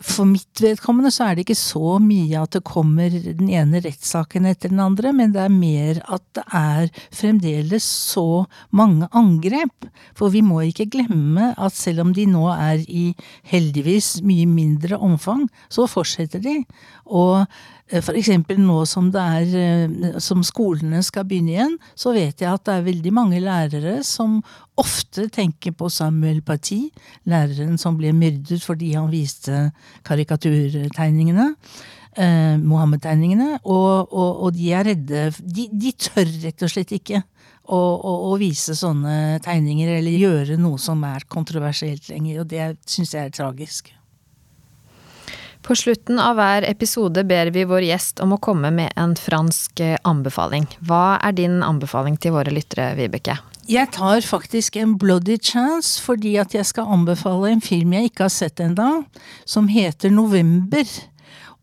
for 0.00 0.24
mitt 0.24 0.60
vedkommende 0.62 1.10
så 1.12 1.26
er 1.26 1.36
det 1.36 1.44
ikke 1.44 1.58
så 1.58 1.98
mye 2.00 2.40
at 2.40 2.54
det 2.56 2.62
kommer 2.64 3.12
den 3.12 3.50
ene 3.52 3.82
rettssaken 3.84 4.48
etter 4.48 4.72
den 4.72 4.80
andre, 4.80 5.12
men 5.16 5.34
det 5.34 5.42
er 5.44 5.52
mer 5.52 6.00
at 6.08 6.24
det 6.36 6.44
er 6.56 6.88
fremdeles 7.12 7.84
så 7.84 8.46
mange 8.72 9.10
angrep. 9.16 9.88
For 10.16 10.32
vi 10.32 10.40
må 10.44 10.62
ikke 10.64 10.88
glemme 10.96 11.52
at 11.60 11.76
selv 11.76 12.06
om 12.06 12.14
de 12.16 12.24
nå 12.30 12.46
er 12.54 12.80
i 12.88 13.10
heldigvis 13.52 14.22
mye 14.24 14.48
mindre 14.48 14.96
omfang, 14.96 15.44
så 15.68 15.84
fortsetter 15.90 16.40
de. 16.44 16.56
Og 17.04 17.44
Eh, 17.90 18.02
for 18.04 18.16
eksempel 18.18 18.60
nå 18.62 18.80
som 18.88 19.10
er 19.18 19.54
eh, 19.58 20.18
som 20.22 20.44
skolene 20.46 21.02
skal 21.06 21.26
begynne 21.28 21.54
igjen, 21.54 21.76
så 21.98 22.14
vet 22.14 22.42
jeg 22.42 22.50
at 22.50 22.64
det 22.66 22.76
er 22.76 22.86
veldig 22.86 23.12
mange 23.14 23.40
lærere 23.42 24.00
som 24.06 24.38
ofte 24.80 25.26
tenker 25.32 25.74
på 25.76 25.90
Samuel 25.92 26.40
Paty, 26.46 26.86
læreren 27.28 27.78
som 27.80 27.98
ble 27.98 28.14
myrdet 28.16 28.62
fordi 28.64 28.94
han 28.94 29.10
viste 29.12 29.70
karikaturtegningene. 30.06 31.50
Eh, 32.18 32.56
Mohammed-tegningene. 32.58 33.60
Og, 33.64 34.10
og, 34.10 34.30
og, 34.46 34.48
de 34.54 34.72
er 34.74 34.88
redde 34.90 35.28
de, 35.38 35.68
de, 35.70 35.92
tør 35.94 36.26
rett 36.42 36.66
og 36.66 36.72
slett 36.72 36.94
ikke 36.96 37.20
å, 37.70 37.78
å, 37.78 38.14
å, 38.30 38.34
vise 38.40 38.74
sånne 38.74 39.38
tegninger 39.44 39.94
eller 40.00 40.18
gjøre 40.18 40.58
noe 40.58 40.78
som 40.82 41.02
er 41.06 41.26
kontroversielt 41.30 42.10
lenger, 42.10 42.42
og 42.42 42.50
det 42.50 42.72
syns 42.90 43.14
jeg 43.14 43.30
er 43.30 43.34
tragisk. 43.34 43.92
På 45.62 45.76
slutten 45.76 46.18
av 46.18 46.38
hver 46.38 46.64
episode 46.64 47.22
ber 47.28 47.50
vi 47.52 47.66
vår 47.68 47.84
gjest 47.90 48.20
om 48.24 48.32
å 48.32 48.40
komme 48.40 48.70
med 48.72 48.94
en 48.98 49.12
fransk 49.18 49.82
eh, 49.84 49.98
anbefaling. 50.08 50.64
Hva 50.88 51.18
er 51.20 51.36
din 51.36 51.60
anbefaling 51.62 52.16
til 52.20 52.34
våre 52.38 52.52
lyttere, 52.54 52.94
Vibeke? 52.98 53.36
Jeg 53.70 53.92
tar 53.94 54.24
faktisk 54.26 54.78
en 54.80 54.96
bloody 54.98 55.36
chance 55.36 56.00
fordi 56.02 56.32
at 56.40 56.56
jeg 56.56 56.66
skal 56.66 56.88
anbefale 56.90 57.52
en 57.52 57.60
film 57.62 57.92
jeg 57.94 58.10
ikke 58.10 58.26
har 58.26 58.32
sett 58.34 58.62
ennå, 58.64 59.04
som 59.44 59.68
heter 59.70 60.10
November. 60.10 60.88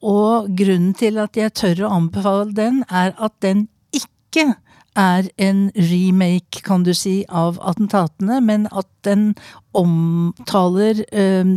Og 0.05 0.47
grunnen 0.55 0.93
til 0.95 1.17
at 1.19 1.35
jeg 1.35 1.55
tør 1.57 1.87
å 1.87 1.95
anbefale 1.97 2.53
den, 2.55 2.83
er 2.87 3.15
at 3.17 3.33
den 3.43 3.65
ikke 3.91 4.53
er 4.97 5.27
en 5.41 5.67
remake, 5.73 6.61
kan 6.65 6.85
du 6.85 6.93
si, 6.97 7.23
av 7.29 7.57
attentatene, 7.65 8.39
men 8.45 8.69
at 8.71 8.87
den 9.05 9.31
omtaler 9.77 11.03
øh, 11.11 11.51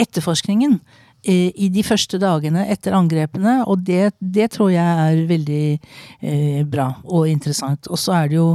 etterforskningen 0.00 0.78
i 1.26 1.68
de 1.72 1.82
første 1.86 2.20
dagene 2.22 2.66
etter 2.70 2.94
angrepene, 2.96 3.58
og 3.66 3.82
det, 3.86 4.12
det 4.20 4.50
tror 4.54 4.70
jeg 4.74 5.06
er 5.06 5.24
veldig 5.28 5.64
eh, 5.72 6.60
bra 6.68 6.90
og 7.04 7.26
interessant. 7.30 7.90
Og 7.90 7.98
så 8.00 8.14
er 8.20 8.30
det 8.30 8.38
jo 8.38 8.48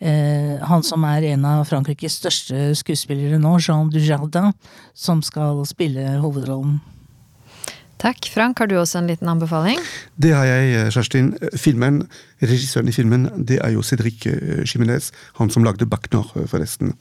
eh, 0.00 0.58
han 0.68 0.84
som 0.86 1.06
er 1.08 1.30
en 1.32 1.48
av 1.48 1.64
Frankrikes 1.68 2.20
største 2.20 2.70
skuespillere 2.78 3.40
nå, 3.40 3.56
Jean 3.62 3.90
Dujardin, 3.92 4.52
som 4.94 5.24
skal 5.24 5.64
spille 5.68 6.18
hovedrollen. 6.22 6.78
Takk. 7.98 8.28
Frank, 8.30 8.58
har 8.58 8.68
du 8.70 8.76
også 8.78 9.00
en 9.00 9.08
liten 9.10 9.28
anbefaling? 9.28 9.80
Det 10.16 10.30
har 10.30 10.44
jeg, 10.44 10.74
eh, 10.74 10.90
Kjerstin. 10.90 11.32
Filmen, 11.56 12.08
Regissøren 12.40 12.88
i 12.88 12.92
filmen 12.92 13.26
det 13.44 13.58
er 13.58 13.72
jo 13.74 13.82
Cedric 13.82 14.26
eh, 14.26 15.10
han 15.38 15.50
som 15.50 15.64
lagde 15.64 15.86
Bacnor, 15.86 16.30
eh, 16.36 16.46
forresten. 16.46 16.94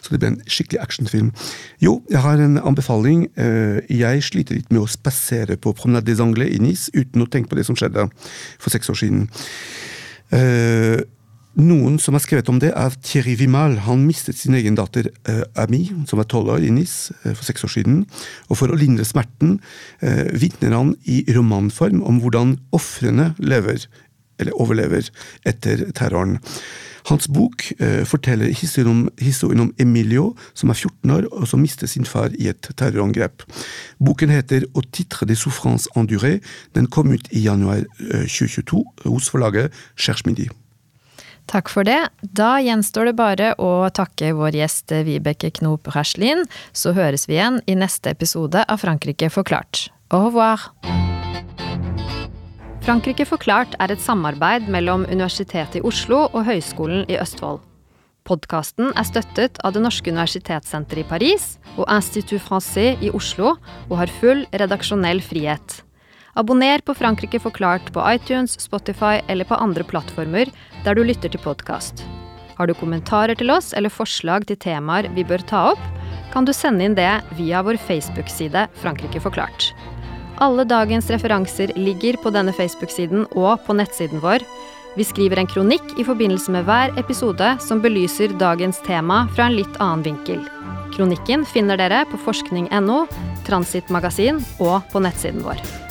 Så 0.00 0.10
det 0.10 0.20
ble 0.20 0.28
en 0.28 0.42
skikkelig 0.46 0.80
actionfilm. 0.80 1.32
Jo, 1.82 2.02
jeg 2.10 2.20
har 2.20 2.38
en 2.38 2.56
anbefaling. 2.56 3.28
Jeg 3.36 4.22
sliter 4.22 4.54
litt 4.54 4.70
med 4.70 4.80
å 4.80 4.88
spasere 4.88 5.56
på 5.56 5.74
Promenade 5.74 6.06
des 6.06 6.20
Anglais 6.20 6.56
i 6.56 6.58
Nice 6.58 6.90
uten 6.94 7.20
å 7.20 7.28
tenke 7.28 7.50
på 7.50 7.56
det 7.56 7.66
som 7.66 7.76
skjedde 7.76 8.08
for 8.58 8.70
seks 8.70 8.88
år 8.88 8.96
siden. 8.96 9.28
Noen 11.58 11.96
som 11.98 12.14
har 12.14 12.22
skrevet 12.22 12.48
om 12.52 12.60
det, 12.62 12.70
er 12.78 12.94
Thierry 13.02 13.34
Vimal. 13.40 13.80
Han 13.88 14.04
mistet 14.06 14.38
sin 14.38 14.54
egen 14.54 14.76
datter 14.78 15.08
eh, 15.26 15.42
Ami, 15.58 15.88
som 16.06 16.20
var 16.20 16.28
tolv 16.30 16.52
år, 16.54 16.62
i 16.62 16.70
Nis 16.70 17.10
eh, 17.24 17.32
for 17.34 17.42
seks 17.46 17.66
år 17.66 17.72
siden. 17.74 18.04
Og 18.48 18.60
for 18.60 18.70
å 18.70 18.78
lindre 18.78 19.06
smerten 19.08 19.58
eh, 19.98 20.30
vitner 20.38 20.76
han 20.76 20.94
i 21.10 21.24
romanform 21.34 22.04
om 22.06 22.20
hvordan 22.22 22.54
ofrene 22.76 23.32
lever, 23.42 23.88
eller 24.38 24.62
overlever, 24.62 25.10
etter 25.42 25.88
terroren. 25.90 26.38
Hans 27.10 27.26
bok 27.32 27.66
eh, 27.80 28.04
forteller 28.06 28.54
historien 28.54 28.92
om, 28.92 29.02
historien 29.18 29.64
om, 29.66 29.74
Emilio, 29.82 30.30
som 30.54 30.70
er 30.70 30.78
14 30.78 31.16
år 31.16 31.28
og 31.32 31.50
som 31.50 31.62
mistet 31.64 31.90
sin 31.90 32.06
far 32.06 32.30
i 32.38 32.50
et 32.52 32.70
terrorangrep. 32.78 33.42
Boken 33.98 34.30
heter 34.30 34.68
Au 34.74 34.86
titre 34.86 35.26
des 35.26 35.42
souffrances 35.42 35.90
endurées. 35.96 36.40
Den 36.78 36.86
kom 36.86 37.10
ut 37.10 37.26
i 37.32 37.42
januar 37.48 37.82
2022 37.98 38.84
eh, 38.84 39.08
hos 39.10 39.30
forlaget 39.32 39.74
Cherche 39.96 40.28
Midi. 40.30 40.50
Takk 41.50 41.66
for 41.72 41.82
det. 41.82 41.98
Da 42.22 42.60
gjenstår 42.62 43.10
det 43.10 43.16
bare 43.18 43.54
å 43.58 43.88
takke 43.90 44.30
vår 44.38 44.54
gjest 44.60 44.92
Vibeke 45.06 45.50
Knop 45.58 45.88
Raslin. 45.96 46.44
Så 46.70 46.94
høres 46.94 47.26
vi 47.26 47.40
igjen 47.40 47.58
i 47.66 47.74
neste 47.74 48.12
episode 48.14 48.62
av 48.62 48.78
Frankrike 48.84 49.32
forklart. 49.34 49.88
Au 50.14 50.28
revoir! 50.28 50.70
Frankrike 52.86 53.26
forklart 53.28 53.74
er 53.82 53.92
et 53.92 54.02
samarbeid 54.02 54.70
mellom 54.70 55.02
Universitetet 55.10 55.80
i 55.80 55.84
Oslo 55.86 56.22
og 56.30 56.46
Høgskolen 56.46 57.04
i 57.10 57.18
Østfold. 57.20 57.60
Podkasten 58.24 58.92
er 58.94 59.06
støttet 59.08 59.58
av 59.66 59.74
Det 59.74 59.82
norske 59.82 60.12
universitetssenteret 60.12 61.02
i 61.02 61.08
Paris 61.08 61.52
og 61.76 61.86
Institut 61.90 62.42
Francais 62.46 63.00
i 63.02 63.10
Oslo, 63.16 63.56
og 63.88 63.96
har 63.98 64.18
full 64.20 64.44
redaksjonell 64.54 65.22
frihet. 65.24 65.80
Abonner 66.40 66.80
på 66.80 66.94
Frankrike 66.94 67.36
forklart 67.40 67.92
på 67.92 68.00
iTunes, 68.14 68.60
Spotify 68.60 69.20
eller 69.28 69.44
på 69.44 69.58
andre 69.60 69.84
plattformer 69.84 70.48
der 70.86 70.96
du 70.96 71.02
lytter 71.04 71.28
til 71.28 71.42
podkast. 71.44 72.00
Har 72.56 72.68
du 72.68 72.72
kommentarer 72.74 73.36
til 73.36 73.52
oss 73.52 73.74
eller 73.76 73.92
forslag 73.92 74.46
til 74.48 74.56
temaer 74.56 75.10
vi 75.12 75.24
bør 75.28 75.44
ta 75.50 75.66
opp, 75.74 75.82
kan 76.32 76.48
du 76.48 76.54
sende 76.56 76.86
inn 76.86 76.96
det 76.96 77.10
via 77.36 77.60
vår 77.66 77.76
Facebook-side 77.84 78.62
Frankrike 78.80 79.20
forklart. 79.20 79.74
Alle 80.40 80.64
dagens 80.64 81.10
referanser 81.12 81.74
ligger 81.76 82.16
på 82.22 82.32
denne 82.32 82.56
Facebook-siden 82.56 83.26
og 83.36 83.60
på 83.66 83.76
nettsiden 83.76 84.24
vår 84.24 84.46
Vi 84.96 85.04
skriver 85.04 85.38
en 85.38 85.50
kronikk 85.50 85.92
i 86.00 86.06
forbindelse 86.08 86.56
med 86.56 86.64
hver 86.64 86.96
episode 86.98 87.52
som 87.62 87.84
belyser 87.84 88.32
dagens 88.40 88.80
tema 88.88 89.26
fra 89.36 89.50
en 89.50 89.60
litt 89.60 89.76
annen 89.76 90.08
vinkel. 90.08 90.40
Kronikken 90.96 91.44
finner 91.46 91.76
dere 91.78 92.02
på 92.08 92.18
forskning.no, 92.24 93.04
Transitmagasin 93.46 94.40
og 94.58 94.80
på 94.90 95.04
nettsiden 95.04 95.44
vår. 95.44 95.89